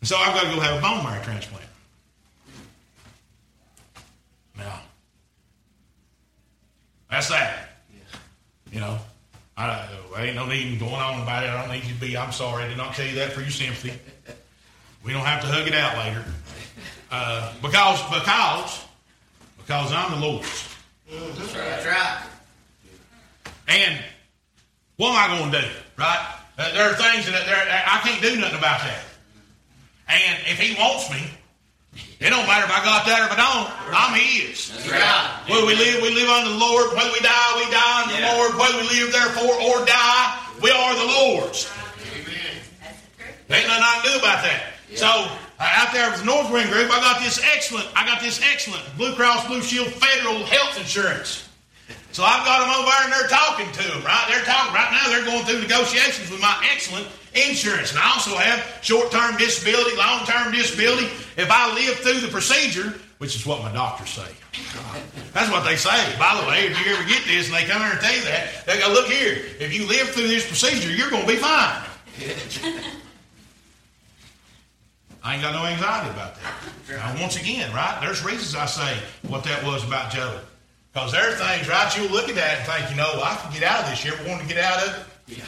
[0.00, 1.64] And so I've got to go have a bone marrow transplant.
[4.56, 4.80] Now,
[7.10, 7.68] that's that.
[8.72, 8.98] You know,
[9.56, 11.50] I, I ain't no need in going on about it.
[11.50, 13.40] I don't need you to be, I'm sorry, I did not tell you that for
[13.40, 13.92] your sympathy.
[15.04, 16.24] We don't have to hug it out later.
[17.10, 18.84] Uh, because, because,
[19.58, 20.74] because I'm the Lord's.
[21.08, 22.22] That's right.
[23.68, 23.98] And
[24.96, 25.68] what am I going to do?
[25.98, 26.22] Right?
[26.56, 29.02] There are things that there, I can't do nothing about that.
[30.08, 31.20] And if He wants me,
[32.20, 33.68] it don't matter if I got that or if I don't.
[33.92, 34.72] I'm His.
[34.72, 35.52] That's right.
[35.52, 36.96] Whether we live, we live under the Lord.
[36.96, 38.32] Whether we die, we die under Yeah.
[38.32, 38.50] the Lord.
[38.56, 40.24] Whether we live therefore or die,
[40.62, 41.68] we are the Lord's.
[43.48, 44.62] There ain't nothing I can do about that.
[44.94, 45.28] So uh,
[45.60, 49.14] out there with the Northwind Group, I got this excellent, I got this excellent Blue
[49.14, 51.45] Cross Blue Shield federal health insurance.
[52.16, 54.24] So I've got them over there and they're talking to them, right?
[54.32, 55.04] They're talking right now.
[55.12, 60.50] They're going through negotiations with my excellent insurance, and I also have short-term disability, long-term
[60.50, 61.12] disability.
[61.36, 64.32] If I live through the procedure, which is what my doctors say.
[65.34, 65.92] That's what they say.
[66.16, 68.24] By the way, if you ever get this and they come here and tell you
[68.24, 71.36] that, they go, look here, if you live through this procedure, you're going to be
[71.36, 71.84] fine.
[75.22, 76.54] I ain't got no anxiety about that.
[76.88, 78.96] Now, once again, right, there's reasons I say
[79.28, 80.40] what that was about Job.
[80.96, 83.52] Because there are things, right, you'll look at that and think, you know, I can
[83.52, 84.02] get out of this.
[84.02, 84.96] You ever want to get out of
[85.28, 85.36] it?
[85.36, 85.44] Yeah.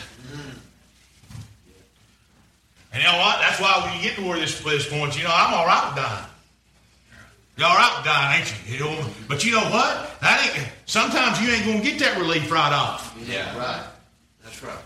[2.93, 3.41] And you know what?
[3.41, 5.89] That's why when you get to where this, this point, you know, I'm all right
[5.89, 6.25] with dying.
[7.57, 8.75] You're all right with dying, ain't you?
[8.75, 9.07] you know?
[9.27, 10.21] But you know what?
[10.21, 10.69] That ain't.
[10.85, 13.17] Sometimes you ain't gonna get that relief right off.
[13.27, 13.57] Yeah.
[13.59, 13.87] Right.
[14.45, 14.85] That's right.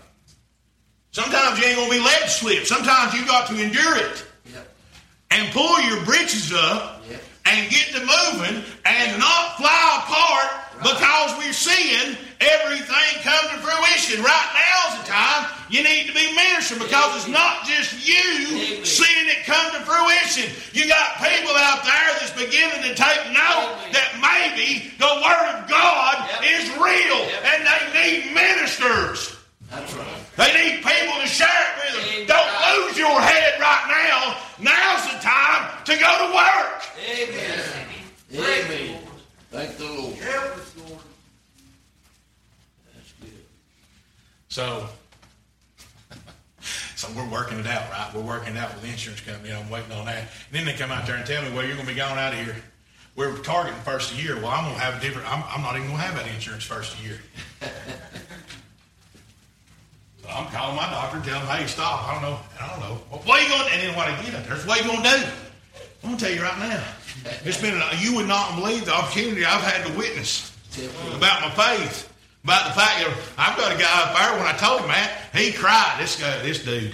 [1.11, 2.65] Sometimes you ain't gonna be let to slip.
[2.65, 4.73] Sometimes you got to endure it Yep.
[5.31, 7.21] and pull your britches up Yep.
[7.45, 14.23] And get to moving and not fly apart because we're seeing everything come to fruition.
[14.23, 19.27] Right now's the time you need to be ministering because it's not just you seeing
[19.27, 20.51] it come to fruition.
[20.73, 25.69] You got people out there that's beginning to take note that maybe the Word of
[25.69, 29.42] God is real and they need ministers.
[29.73, 30.07] That's right.
[30.37, 32.27] They need people to share it with them.
[32.27, 34.37] Don't lose your head right now.
[34.59, 36.83] Now's the time to go to work.
[37.09, 37.87] Amen.
[38.33, 38.99] Amen.
[39.49, 40.15] Thank the Lord.
[40.15, 41.01] Help us, Lord.
[42.93, 43.45] That's good.
[44.49, 44.87] So,
[46.95, 48.11] so we're working it out, right?
[48.13, 49.53] We're working it out with the insurance company.
[49.53, 50.19] I'm waiting on that.
[50.19, 52.19] And then they come out there and tell me, well, you're going to be gone
[52.19, 52.55] out of here.
[53.15, 54.35] We're targeting first of year.
[54.35, 56.31] Well, I'm going to have a different, I'm, I'm not even going to have that
[56.33, 57.19] insurance first of year.
[60.29, 62.07] I'm calling my doctor telling him, hey, stop.
[62.07, 62.39] I don't know.
[62.59, 62.95] I don't know.
[63.09, 64.89] What are you going to, and then what I get up there, what are you
[64.89, 65.27] going to do?
[66.03, 66.83] I'm going to tell you right now.
[67.45, 70.51] It's been, you would not believe the opportunity I've had to witness
[71.15, 72.11] about my faith,
[72.43, 74.37] about the fact that I've got a guy up there.
[74.37, 75.97] When I told him that, he cried.
[75.99, 76.93] This guy, this dude,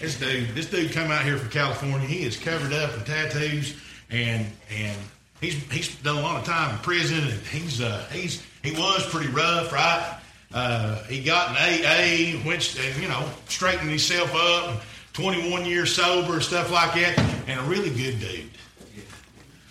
[0.00, 2.06] this dude, this dude come out here from California.
[2.06, 3.76] He is covered up in tattoos,
[4.10, 4.96] and and
[5.40, 9.08] he's he's done a lot of time in prison, and he's uh, he's he was
[9.08, 10.18] pretty rough, right?
[10.54, 14.82] Uh, he got an AA, went you know straightened himself up.
[15.12, 18.50] 21 years sober, stuff like that, and a really good dude.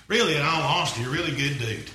[0.07, 1.89] Really, in all honesty, a really good dude.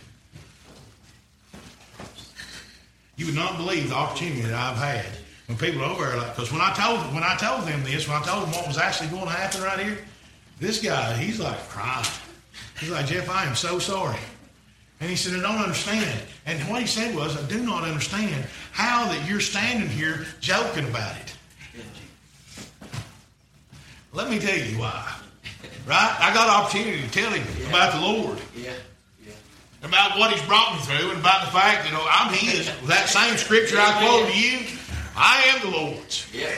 [3.17, 5.07] You would not believe the opportunity that I've had
[5.47, 8.21] when people over there, like, because when I told when I told them this, when
[8.21, 9.99] I told them what was actually going to happen right here,
[10.59, 12.07] this guy, he's like crying.
[12.81, 14.19] He's like, Jeff, I am so sorry.
[15.01, 16.23] And he said, I don't understand.
[16.47, 20.89] And what he said was, I do not understand how that you're standing here joking
[20.89, 21.35] about it.
[24.13, 25.13] Let me tell you why.
[25.87, 26.17] Right?
[26.19, 27.69] I got an opportunity to tell him Yeah.
[27.69, 28.73] about the Lord, Yeah.
[29.25, 29.33] Yeah.
[29.83, 32.71] about what he's brought me through, and about the fact that you know, I'm his.
[32.87, 34.67] That same scripture I quoted to you,
[35.15, 36.27] I am the Lord's.
[36.33, 36.49] Yeah.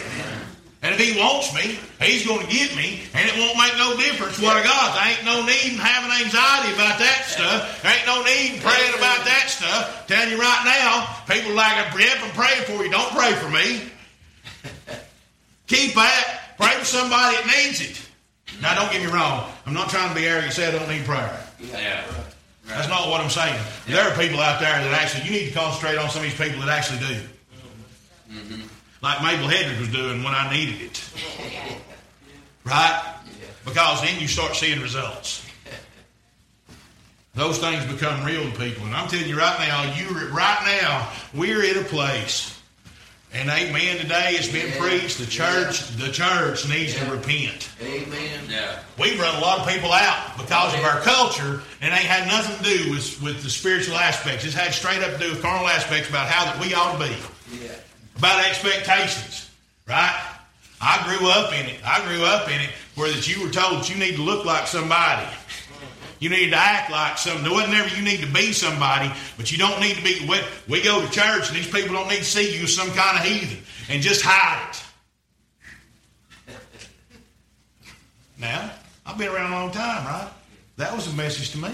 [0.80, 3.96] And if he wants me, he's going to get me, and it won't make no
[3.98, 4.94] difference what I got.
[4.94, 7.82] There ain't no need in having anxiety about that stuff.
[7.82, 10.06] There ain't no need in praying about that stuff.
[10.06, 12.90] Telling you right now, people like, I'm praying for you.
[12.90, 13.90] Don't pray for me.
[15.66, 16.54] Keep that.
[16.56, 17.98] Pray for somebody that needs it.
[18.62, 19.50] Now, don't get me wrong.
[19.66, 21.42] I'm not trying to be arrogant and say I don't need prayer.
[21.58, 22.04] Yeah.
[22.66, 23.58] That's not what I'm saying.
[23.88, 26.38] There are people out there that actually, you need to concentrate on some of these
[26.38, 27.20] people that actually do.
[28.30, 28.67] Mm-hmm.
[29.00, 31.02] Like Mabel Hedrick was doing when I needed it.
[32.64, 33.14] Right?
[33.64, 35.44] Because then you start seeing results.
[37.34, 38.84] Those things become real to people.
[38.86, 42.54] And I'm telling you right now, you right now, we're at a place.
[43.32, 44.78] And amen today, it's been Yeah.
[44.80, 45.18] preached.
[45.18, 47.68] The church, the church needs to repent.
[47.82, 48.48] Amen.
[48.48, 48.78] Yeah.
[48.98, 52.26] We've run a lot of people out because of our culture, and it ain't had
[52.26, 54.44] nothing to do with, with the spiritual aspects.
[54.46, 57.04] It's had straight up to do with carnal aspects about how that we ought to
[57.06, 57.14] be,
[57.62, 57.68] Yeah.
[58.18, 59.50] About expectations,
[59.88, 60.24] right?
[60.80, 61.80] I grew up in it.
[61.84, 64.66] I grew up in it where that you were told you need to look like
[64.66, 65.26] somebody.
[66.20, 67.44] You need to act like something.
[67.44, 70.28] There wasn't ever you need to be somebody, but you don't need to be.
[70.68, 73.18] We go to church and these people don't need to see you as some kind
[73.18, 73.58] of heathen
[73.88, 74.82] and just hide it.
[78.40, 78.70] Now,
[79.06, 80.28] I've been around a long time, right?
[80.76, 81.70] That was a message to me.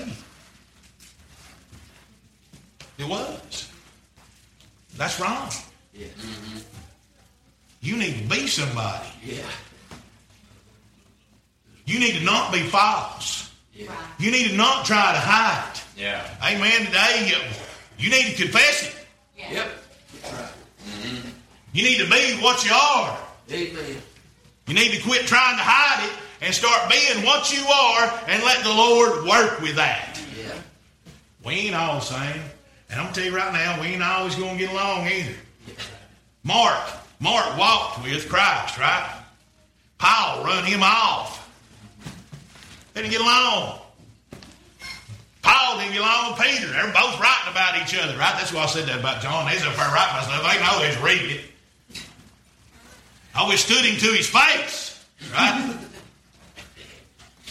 [2.96, 3.70] It was.
[4.96, 5.50] That's wrong.
[5.94, 6.06] Yeah.
[6.06, 6.58] Mm-hmm.
[7.80, 9.08] You need to be somebody.
[9.22, 9.44] Yeah.
[11.86, 13.52] You need to not be false.
[13.72, 13.94] Yeah.
[14.18, 15.80] You need to not try to hide.
[15.96, 16.26] Yeah.
[16.42, 16.86] Amen.
[16.86, 17.36] Today, you,
[17.98, 19.06] you need to confess it.
[19.36, 19.52] Yeah.
[19.52, 19.68] Yep.
[20.22, 20.50] That's right.
[21.72, 23.18] You need to be what you are.
[23.50, 23.96] Amen.
[24.66, 28.42] You need to quit trying to hide it and start being what you are and
[28.44, 30.18] let the Lord work with that.
[30.38, 30.54] Yeah.
[31.44, 32.42] We ain't all the same.
[32.90, 35.06] And I'm going to tell you right now, we ain't always going to get along
[35.06, 35.34] either.
[36.44, 36.84] Mark,
[37.20, 39.22] Mark walked with Christ, right?
[39.98, 41.40] Paul run him off.
[42.92, 43.80] They didn't get along.
[45.42, 46.66] Paul didn't get along with Peter.
[46.66, 48.34] They're both writing about each other, right?
[48.36, 49.46] That's why I said that about John.
[49.46, 50.52] They's up there writing about stuff.
[50.52, 51.44] They know they's reading it.
[53.34, 55.76] I withstood him to his face, right?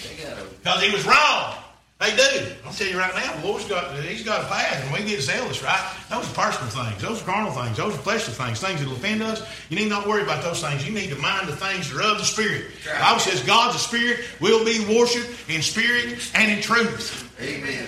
[0.03, 1.62] They got a Because he was wrong.
[2.03, 2.51] They do.
[2.65, 5.21] I'll tell you right now, the Lord's got He's got a path, and we get
[5.21, 5.79] zealous, right?
[6.09, 7.01] Those are personal things.
[7.01, 7.77] Those are carnal things.
[7.77, 8.59] Those are fleshly things.
[8.59, 9.41] Things that will offend us.
[9.69, 10.85] You need not worry about those things.
[10.85, 12.65] You need to mind the things that are of the Spirit.
[12.83, 17.31] The Bible says God's a Spirit will be worshipped in spirit and in truth.
[17.41, 17.87] Amen.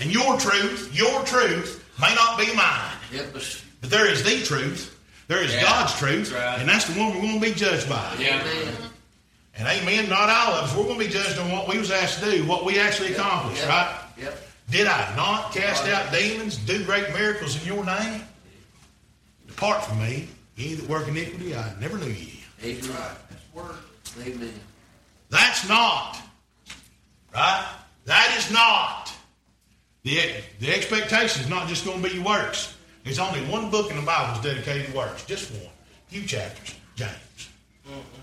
[0.00, 2.92] And your truth, your truth, may not be mine.
[3.12, 3.32] Yep.
[3.32, 4.94] but- there is the truth.
[5.28, 6.32] There is Yeah, God's truth.
[6.32, 6.58] right.
[6.58, 8.14] And that's the one we're going to be judged by.
[8.18, 8.40] Yeah.
[8.40, 8.74] Amen.
[9.58, 10.76] And amen, not all of us.
[10.76, 13.12] We're going to be judged on what we was asked to do, what we actually
[13.12, 13.68] accomplished, Yep.
[13.68, 14.00] right?
[14.18, 14.38] Yep.
[14.70, 18.22] Did I not cast out demons, do great miracles in your name?
[19.48, 22.44] Depart from me, ye that work iniquity, I never knew ye.
[22.62, 22.80] Amen.
[22.82, 23.74] That's word.
[24.20, 24.52] Amen.
[25.30, 26.18] That's not,
[27.34, 27.66] right?
[28.04, 29.12] That is not.
[30.04, 30.20] The,
[30.60, 32.74] the expectation is not just going to be your works.
[33.04, 35.62] There's only one book in the Bible that's dedicated to works, just one.
[36.08, 37.10] Few chapters, James.
[37.88, 38.17] Mm-hmm.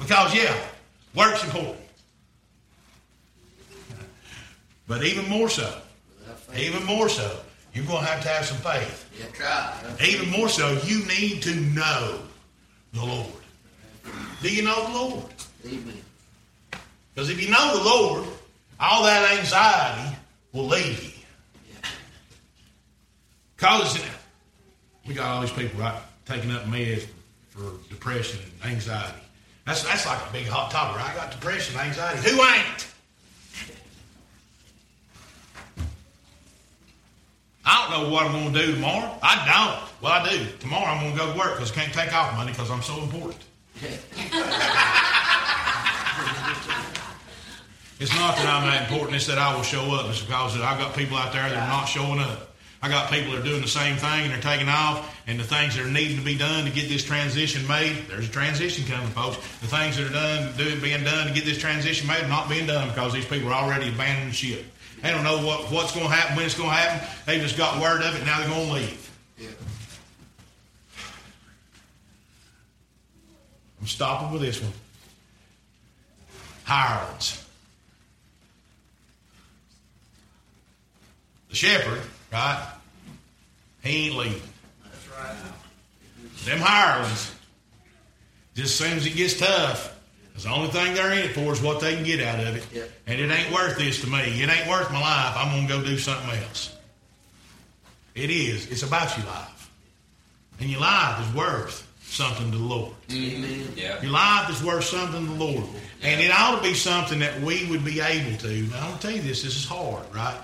[0.00, 0.56] Because, yeah,
[1.14, 1.76] work's important.
[4.86, 5.80] But even more so,
[6.56, 7.40] even more so,
[7.74, 9.04] you're going to have to have some faith.
[10.02, 12.20] Even more so, you need to know
[12.94, 13.26] the Lord.
[14.40, 15.24] Do you know the Lord?
[15.66, 16.02] Amen.
[17.14, 18.26] Because if you know the Lord,
[18.80, 20.16] all that anxiety
[20.52, 21.10] will leave you.
[23.56, 23.98] Because
[25.06, 27.06] we got all these people, right, taking up meds
[27.50, 29.18] for depression and anxiety.
[29.68, 31.12] That's, that's like a big hot topic, right?
[31.12, 32.30] I got depression, anxiety.
[32.30, 32.86] Who ain't?
[37.66, 39.14] I don't know what I'm going to do tomorrow.
[39.22, 40.02] I don't.
[40.02, 40.46] Well, I do.
[40.60, 42.80] Tomorrow I'm going to go to work because I can't take off money because I'm
[42.80, 43.42] so important.
[48.00, 50.08] It's not that I'm that important, it's that I will show up.
[50.08, 52.56] It's because I've got people out there that are not showing up.
[52.80, 55.44] I got people that are doing the same thing and they're taking off, and the
[55.44, 58.86] things that are needing to be done to get this transition made, there's a transition
[58.86, 59.36] coming, folks.
[59.58, 62.48] The things that are done, do, being done to get this transition made are not
[62.48, 64.64] being done because these people are already abandoning ship.
[65.02, 67.08] They don't know what, what's going to happen, when it's going to happen.
[67.26, 69.10] They just got word of it, now they're going to leave.
[69.38, 69.48] Yeah.
[73.80, 74.72] I'm stopping with this one.
[76.64, 77.44] Hirelings.
[81.48, 82.02] The shepherd,
[82.32, 82.72] right?
[83.82, 84.42] He ain't leaving.
[84.84, 85.36] That's right.
[86.44, 87.34] Them hirelings,
[88.54, 89.92] just as soon as it gets tough,
[90.34, 92.56] 'cause the only thing they're in it for is what they can get out of
[92.56, 92.64] it.
[92.72, 92.90] Yep.
[93.06, 94.42] And it ain't worth this to me.
[94.42, 95.36] It ain't worth my life.
[95.36, 96.70] I'm going to go do something else.
[98.14, 98.66] It is.
[98.66, 99.70] It's about your life.
[100.60, 102.94] And your life is worth something to the Lord.
[103.12, 103.72] Amen.
[103.76, 104.00] Yeah.
[104.02, 105.64] Your life is worth something to the Lord.
[106.02, 108.48] And it ought to be something that we would be able to.
[108.48, 110.38] Now, I'm going to tell you this, this is hard, right?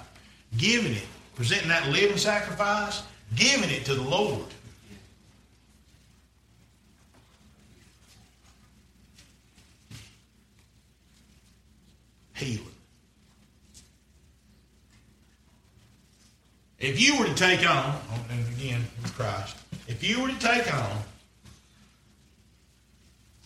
[0.57, 3.03] Giving it, presenting that living sacrifice,
[3.35, 4.47] giving it to the Lord.
[12.35, 12.67] Healing.
[16.79, 19.57] If you were to take on, oh, and again, in Christ,
[19.89, 20.99] if you were to take on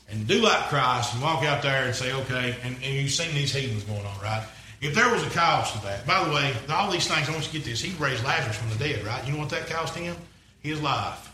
[0.09, 3.35] and do like Christ and walk out there and say, okay, and, and you've seen
[3.35, 4.45] these healings going on, right?
[4.81, 7.45] If there was a cause to that, by the way, all these things, I want
[7.45, 7.81] you to get this.
[7.83, 9.25] He raised Lazarus from the dead, right?
[9.27, 10.15] You know what that cost him?
[10.61, 11.33] His life.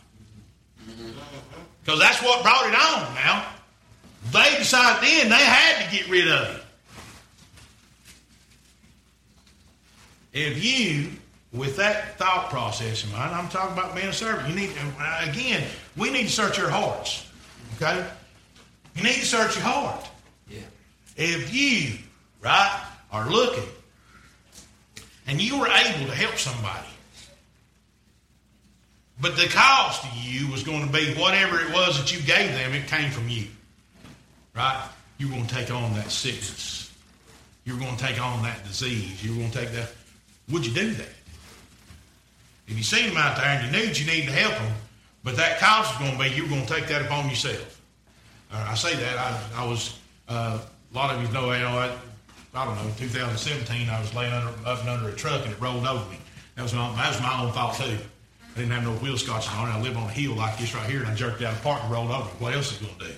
[1.84, 3.46] Because that's what brought it on now.
[4.32, 6.60] They decided then they had to get rid of him.
[10.32, 11.10] If you,
[11.52, 14.70] with that thought process in mind, I'm talking about being a servant, you need,
[15.20, 15.62] again,
[15.96, 17.30] we need to search your hearts.
[17.76, 18.04] Okay?
[18.96, 20.08] You need to search your heart.
[20.48, 20.60] Yeah.
[21.16, 21.98] If you,
[22.40, 22.83] right,
[23.14, 23.68] are looking
[25.26, 26.88] and you were able to help somebody,
[29.20, 32.52] but the cost to you was going to be whatever it was that you gave
[32.52, 33.46] them, it came from you.
[34.54, 34.88] Right?
[35.18, 36.92] You're going to take on that sickness.
[37.64, 39.24] You're going to take on that disease.
[39.24, 39.90] You're going to take that.
[40.50, 41.08] Would you do that?
[42.66, 44.72] If you seen them out there and you that you needed to help them,
[45.22, 47.80] but that cost is going to be you're going to take that upon yourself.
[48.52, 49.98] Uh, I say that I, I was
[50.28, 50.58] uh,
[50.92, 51.96] a lot of you know, you know I,
[52.54, 55.60] I don't know 2017 I was laying under, up and under a truck and it
[55.60, 56.18] rolled over me.
[56.54, 57.82] That was my, that was my own fault too.
[58.54, 59.72] I didn't have no wheel scotches on it.
[59.72, 61.82] I live on a hill like this right here and I jerked out the park
[61.82, 62.28] and rolled over.
[62.38, 63.14] What else is going to do?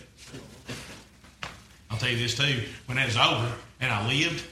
[1.91, 2.62] I'll tell you this too.
[2.87, 4.47] When that was over and I lived,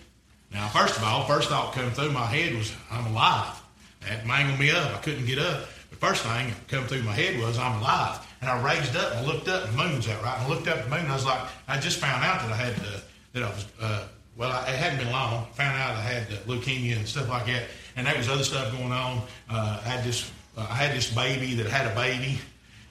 [0.52, 3.62] now first of all, first thought coming through my head was I'm alive.
[4.02, 4.94] That mangled me up.
[4.94, 5.66] I couldn't get up.
[5.88, 8.20] The first thing that come through my head was I'm alive.
[8.42, 10.36] And I raised up and looked up and the moon's out right.
[10.36, 12.42] And I looked up at the moon and I was like, I just found out
[12.42, 13.00] that I had uh,
[13.32, 15.46] that I was uh, well, I, it hadn't been long.
[15.52, 17.64] Found out I had leukemia and stuff like that,
[17.96, 19.22] and there was other stuff going on.
[19.48, 22.38] Uh, I had this, uh, I had this baby that had a baby,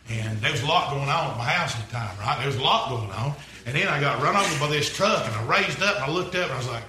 [0.09, 2.17] and there was a lot going on at my house at the time.
[2.19, 3.33] Right, there was a lot going on,
[3.65, 6.09] and then I got run over by this truck, and I raised up and I
[6.09, 6.83] looked up and I was like,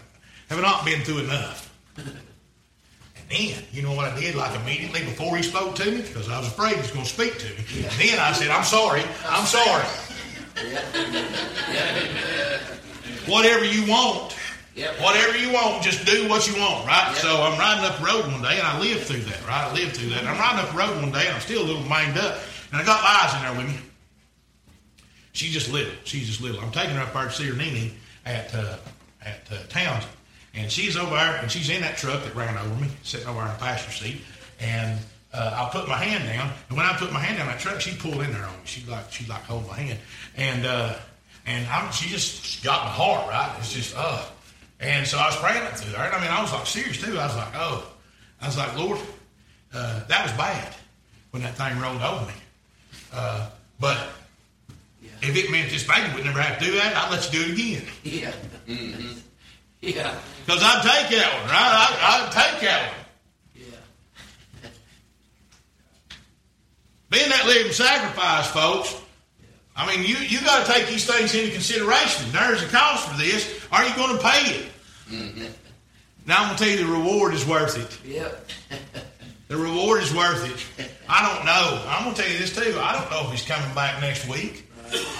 [0.48, 4.34] "Have I not been through enough?" And then, you know what I did?
[4.34, 7.10] Like immediately before he spoke to me, because I was afraid he was going to
[7.10, 7.88] speak to me.
[7.98, 9.02] Then I said, "I'm sorry.
[9.26, 9.84] I'm sorry.
[13.26, 14.36] Whatever you want."
[14.74, 15.00] Yep.
[15.00, 17.10] Whatever you want, just do what you want, right?
[17.12, 17.18] Yep.
[17.18, 19.70] So I'm riding up the road one day, and I lived through that, right?
[19.70, 20.20] I lived through that.
[20.20, 22.40] And I'm riding up the road one day, and I'm still a little manged up,
[22.72, 23.80] and I got Liza in there with me.
[25.32, 25.92] She's just little.
[26.04, 26.60] She's just little.
[26.60, 27.92] I'm taking her up there to see her Nene
[28.26, 28.76] at uh,
[29.24, 30.12] at uh, Townsend,
[30.54, 33.40] and she's over there, and she's in that truck that ran over me, sitting over
[33.42, 34.20] in the passenger seat,
[34.60, 34.98] and.
[35.36, 37.80] Uh, I put my hand down, and when I put my hand down that truck,
[37.80, 38.60] she pulled in there on me.
[38.66, 39.98] She like she like hold my hand,
[40.36, 40.94] and uh,
[41.44, 43.52] and I'm, she just got my heart right.
[43.58, 44.24] It's just uh,
[44.84, 46.04] and so I was praying it through there.
[46.04, 47.18] And I mean, I was like serious too.
[47.18, 47.90] I was like, oh,
[48.40, 49.00] I was like, Lord,
[49.72, 50.74] uh, that was bad
[51.30, 52.34] when that thing rolled over me.
[53.12, 53.48] Uh,
[53.80, 53.98] but
[55.22, 57.52] if it meant this baby would never have to do that, I'd let you do
[57.52, 57.82] it again.
[58.02, 58.32] Yeah.
[59.80, 60.18] Yeah.
[60.44, 61.72] Because I'd take that one, right?
[61.80, 63.64] I'd, I'd take that one.
[64.62, 64.68] Yeah.
[67.10, 69.00] Being that living sacrifice, folks,
[69.76, 72.30] I mean, you, you got to take these things into consideration.
[72.32, 73.66] There's a cost for this.
[73.72, 74.66] Are you going to pay it?
[75.10, 75.44] Mm-hmm.
[76.26, 78.10] Now, I'm going to tell you the reward is worth it.
[78.10, 78.48] Yep.
[79.48, 80.88] The reward is worth it.
[81.08, 81.84] I don't know.
[81.86, 82.78] I'm going to tell you this too.
[82.80, 84.66] I don't know if he's coming back next week.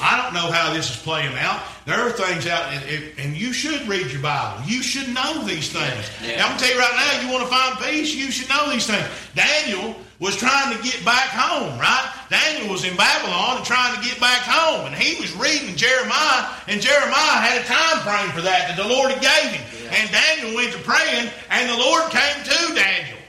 [0.00, 1.62] I don't know how this is playing out.
[1.84, 4.64] There are things out, and, and you should read your Bible.
[4.66, 6.10] You should know these things.
[6.22, 6.36] Yeah.
[6.36, 8.48] Now, I'm going to tell you right now, you want to find peace, you should
[8.48, 9.06] know these things.
[9.34, 12.08] Daniel was trying to get back home, right?
[12.30, 16.48] Daniel was in Babylon and trying to get back home, and he was reading Jeremiah,
[16.66, 19.64] and Jeremiah had a time frame for that that the Lord had gave him.
[19.84, 20.00] Yeah.
[20.00, 23.20] And Daniel went to praying, and the Lord came to Daniel.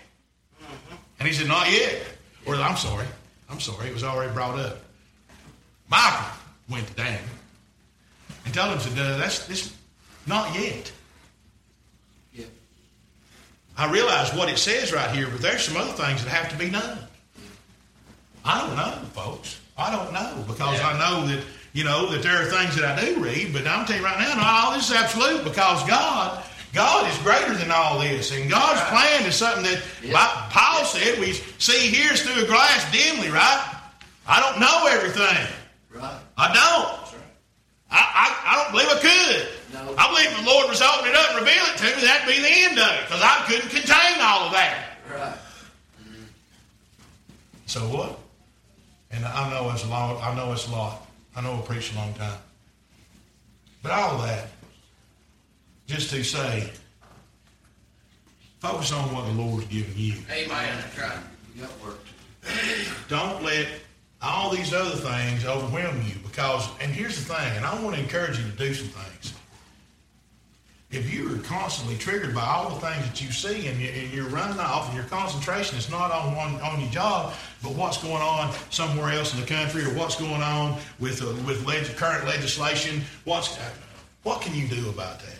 [0.63, 0.95] Mm-hmm.
[1.19, 2.01] And he said, Not yet.
[2.45, 3.05] Or I'm sorry.
[3.49, 3.89] I'm sorry.
[3.89, 4.77] It was already brought up.
[5.89, 6.31] Michael
[6.69, 7.21] went to Daniel
[8.45, 9.75] and told him, said, that's this
[10.25, 10.91] not yet.
[13.77, 16.57] I realize what it says right here, but there's some other things that have to
[16.57, 16.97] be done.
[18.43, 19.59] I don't know, folks.
[19.77, 20.87] I don't know because Yeah.
[20.89, 23.85] I know that you know that there are things that I do read, but I'm
[23.85, 26.41] telling you right now, not all this is absolute because God,
[26.73, 31.19] God is greater than all this, and God's plan is something that Bi- Paul said
[31.19, 33.75] we see here is through a glass dimly, right?
[34.25, 35.47] I don't know everything.
[35.93, 36.17] Right.
[36.37, 37.01] I don't.
[37.91, 39.47] I, I, I don't believe I could.
[39.75, 39.93] No.
[39.97, 42.01] I believe if the Lord was to open it up and reveal it to me,
[42.07, 44.97] that'd be the end of it because I couldn't contain all of that.
[45.11, 45.37] Right.
[47.65, 48.19] So what?
[49.11, 50.21] And I know it's a long.
[50.21, 51.05] I know it's a lot.
[51.35, 52.37] I know I preached a long time.
[53.83, 54.47] But all of that,
[55.87, 56.71] just to say,
[58.59, 60.13] focus on what the Lord's given you.
[60.31, 60.47] Amen.
[60.47, 61.19] That's right.
[61.53, 62.91] You got work to do.
[63.09, 63.67] Don't let
[64.21, 68.01] all these other things overwhelm you because, and here's the thing, and I want to
[68.01, 69.34] encourage you to do some things.
[70.95, 74.13] If you are constantly triggered by all the things that you see and, you, and
[74.13, 78.01] you're running off and your concentration is not on, on on your job, but what's
[78.01, 81.95] going on somewhere else in the country or what's going on with uh, with leg-
[81.97, 83.57] current legislation, what's
[84.23, 85.35] what can you do about that?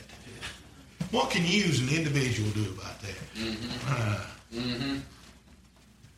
[1.12, 3.16] What can you as an individual do about that?
[3.88, 4.26] Uh,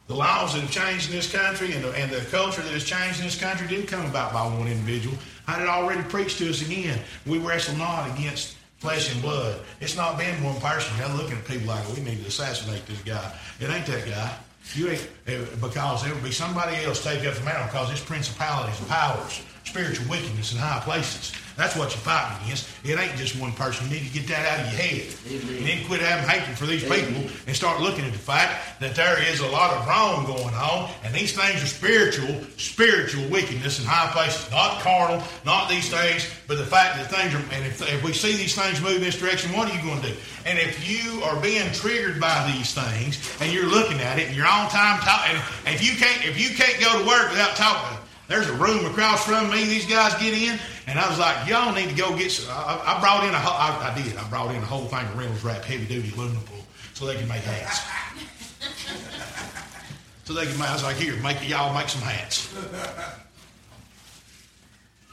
[0.07, 2.85] the laws that have changed in this country and the, and the culture that has
[2.85, 5.15] changed in this country didn't come about by one individual.
[5.47, 6.99] I had already preached to us again.
[7.25, 9.59] We wrestle not against flesh and blood.
[9.80, 10.95] It's not been one person.
[10.97, 13.34] They're looking at people like, we need to assassinate this guy.
[13.59, 14.38] It ain't that guy.
[14.75, 18.03] You ain't, eh, because there will be somebody else take up the mantle because it's
[18.03, 21.34] principalities and powers, spiritual wickedness in high places.
[21.58, 22.70] That's what you're fighting against.
[22.86, 23.89] It ain't just one person.
[23.89, 25.10] You need to get that out of your head.
[25.26, 25.58] Amen.
[25.58, 28.80] You need to quit having hatred for these people and start looking at the fact
[28.80, 33.28] that there is a lot of wrong going on, and these things are spiritual, spiritual
[33.30, 37.41] wickedness in high places, not carnal, not these things, but the fact that things are.
[37.51, 39.99] And if, if we see these things move in this direction, what are you going
[40.01, 40.16] to do?
[40.45, 44.36] And if you are being triggered by these things, and you're looking at it, and
[44.36, 47.55] you're on time talking, and if you can't, if you can't go to work without
[47.55, 47.97] talking.
[48.28, 49.63] There's a room across from me.
[49.65, 52.97] These guys get in, and I was like, "Y'all need to go get some." I,
[52.97, 54.17] I brought in a, whole- I, I did.
[54.17, 57.15] I brought in a whole thing of Reynolds wrap, heavy duty aluminum foil, so they
[57.15, 57.80] can make hats.
[60.25, 60.57] so they can.
[60.59, 62.53] make- I was like, "Here, make y'all make some hats."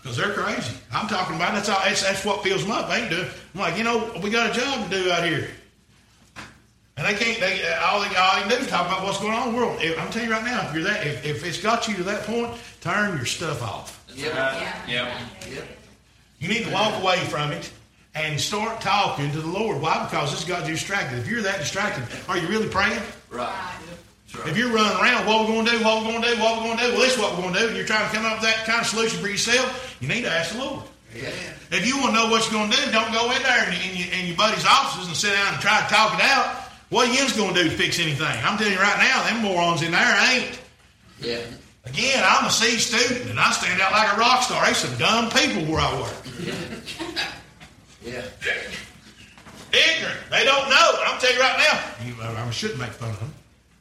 [0.03, 0.77] Because they're crazy.
[0.93, 1.79] I'm talking about that's all.
[1.85, 2.91] That's, that's what fills them up.
[2.91, 3.27] They ain't doing.
[3.55, 5.49] I'm like, you know, we got a job to do out here.
[6.97, 7.41] And they can't.
[7.41, 9.55] They uh, all they, all they can do is talk about what's going on in
[9.55, 9.83] the world.
[9.83, 12.03] If, I'm telling you right now, if you're that, if, if it's got you to
[12.05, 14.05] that point, turn your stuff off.
[14.15, 14.33] Yep.
[14.89, 15.19] Yep.
[15.53, 15.65] Yep.
[16.39, 17.71] You need to walk away from it
[18.15, 19.81] and start talking to the Lord.
[19.81, 20.05] Why?
[20.05, 21.19] Because this got you distracted.
[21.19, 23.03] If you're that distracted, are you really praying?
[23.29, 23.51] Right.
[24.33, 26.41] That's If you're running around, what we're going to do, what we're going to do,
[26.41, 27.87] what we're going to do, well, this is what we're going to do, and you're
[27.87, 30.53] trying to come up with that kind of solution for yourself, you need to ask
[30.53, 30.85] the Lord.
[31.15, 31.31] Yeah.
[31.71, 33.75] If you want to know what you're going to do, don't go in there in,
[33.75, 36.64] in, your, in your buddy's offices and sit down and try to talk it out.
[36.91, 38.26] What are you going to do to fix anything?
[38.26, 40.61] I'm telling you right now, them morons in there ain't.
[41.20, 41.41] Yeah.
[41.85, 44.64] Again, I'm a C student, and I stand out like a rock star.
[44.64, 46.14] There's some dumb people where I work.
[48.05, 48.22] Yeah.
[49.72, 50.20] Ignorant.
[50.30, 50.91] They don't know.
[51.07, 53.32] I'm telling you right now, you, I shouldn't make fun of them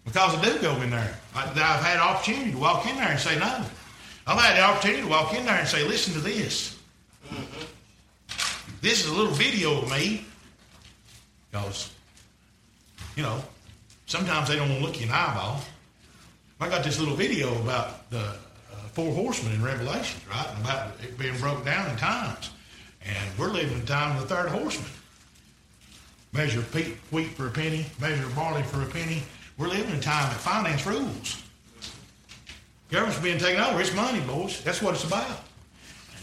[0.05, 1.13] because I do go in there.
[1.35, 3.65] I, I've had opportunity to walk in there and say no.
[4.25, 6.79] I've had the opportunity to walk in there and say, listen to this.
[7.29, 7.65] Mm-hmm.
[8.81, 10.25] This is a little video of me
[11.51, 11.92] because,
[13.15, 13.43] you know,
[14.05, 15.61] sometimes they don't want to look you in the eyeball.
[16.59, 18.35] I got this little video about the uh,
[18.93, 20.47] four horsemen in Revelation, right?
[20.49, 22.51] And about it being broken down in times.
[23.05, 24.89] And we're living in time of the third horseman.
[26.31, 29.21] Measure wheat for a penny, measure barley for a penny.
[29.57, 31.43] We're living in a time that finance rules.
[32.89, 33.81] Government's being taken over.
[33.81, 34.63] It's money, boys.
[34.63, 35.41] That's what it's about.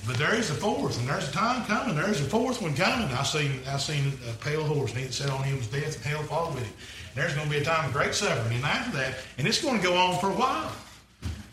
[0.07, 1.95] But there is a fourth, and there's a time coming.
[1.95, 3.09] There's a fourth one coming.
[3.15, 5.97] I seen I seen a pale horse, and he that sat on him was death,
[5.97, 6.73] and hell followed with him.
[7.15, 9.63] And there's going to be a time of great suffering, and after that, and it's
[9.63, 10.73] going to go on for a while.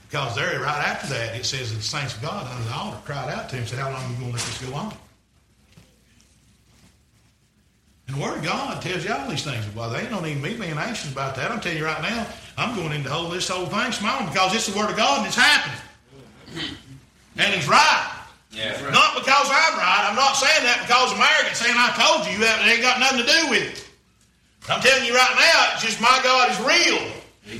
[0.09, 2.97] Because there, right after that, it says that the saints of God under the altar
[3.03, 4.93] cried out to him said, How long are you going to let this go on?
[8.07, 9.65] And the Word of God tells you all these things.
[9.75, 11.51] Well, they no need me being anxious about that.
[11.51, 12.25] I'm telling you right now,
[12.57, 15.27] I'm going into whole, this whole thing smiling because it's the Word of God and
[15.27, 15.79] it's happening.
[17.35, 18.16] And it's right.
[18.51, 18.73] Yeah.
[18.89, 20.07] Not because I'm right.
[20.07, 23.25] I'm not saying that because I'm saying I told you that it ain't got nothing
[23.25, 23.83] to do with it.
[24.69, 27.11] I'm telling you right now, it's just my God is real.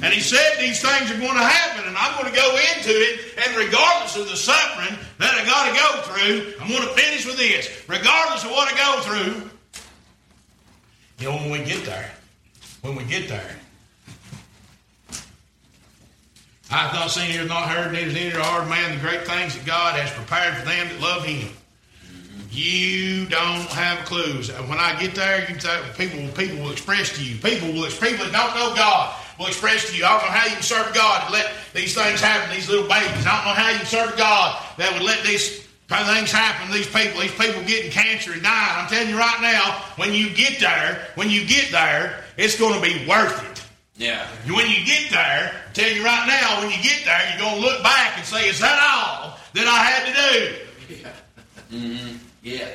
[0.03, 2.91] And He said these things are going to happen, and I'm going to go into
[2.91, 6.93] it, and regardless of the suffering that I got to go through, I'm going to
[6.93, 7.71] finish with this.
[7.87, 9.49] Regardless of what I go through,
[11.19, 12.11] you know, when we get there,
[12.81, 13.55] when we get there,
[16.69, 19.65] I have not seen, ear not heard, neither heart of man the great things that
[19.65, 21.47] God has prepared for them that love Him.
[22.51, 24.51] You don't have clues.
[24.51, 25.45] When I get there,
[25.95, 27.39] people people will express to you.
[27.39, 30.03] People will people that don't know God will express to you.
[30.03, 32.53] I don't know how you can serve God and let these things happen.
[32.53, 33.23] These little babies.
[33.23, 36.73] I don't know how you can serve God that would let these things happen.
[36.73, 38.73] These people, these people getting cancer and dying.
[38.75, 42.73] I'm telling you right now, when you get there, when you get there, it's going
[42.73, 43.56] to be worth it.
[43.97, 44.25] Yeah.
[44.45, 47.55] When you get there, I tell you right now, when you get there, you're going
[47.55, 50.13] to look back and say, "Is that all that I had to
[50.93, 51.03] do?"
[51.71, 52.15] Mm-hmm.
[52.43, 52.69] Yeah.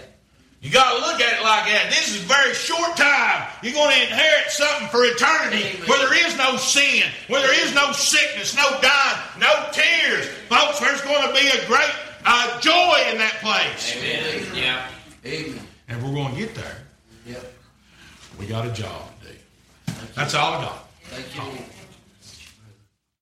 [0.60, 1.86] You got to look at it like that.
[1.88, 3.48] This is a very short time.
[3.62, 5.88] You're going to inherit something for eternity Amen.
[5.88, 10.28] where there is no sin, where there is no sickness, no dying, no tears.
[10.52, 11.90] Folks, there's going to be a great
[12.26, 13.96] uh, joy in that place.
[13.96, 14.44] Amen.
[14.54, 14.86] Yeah.
[15.24, 15.66] Amen.
[15.88, 16.76] And we're going to get there,
[17.26, 17.52] Yep.
[18.38, 19.94] we got a job to do.
[20.14, 20.81] That's all I got.
[21.12, 21.81] Thank you.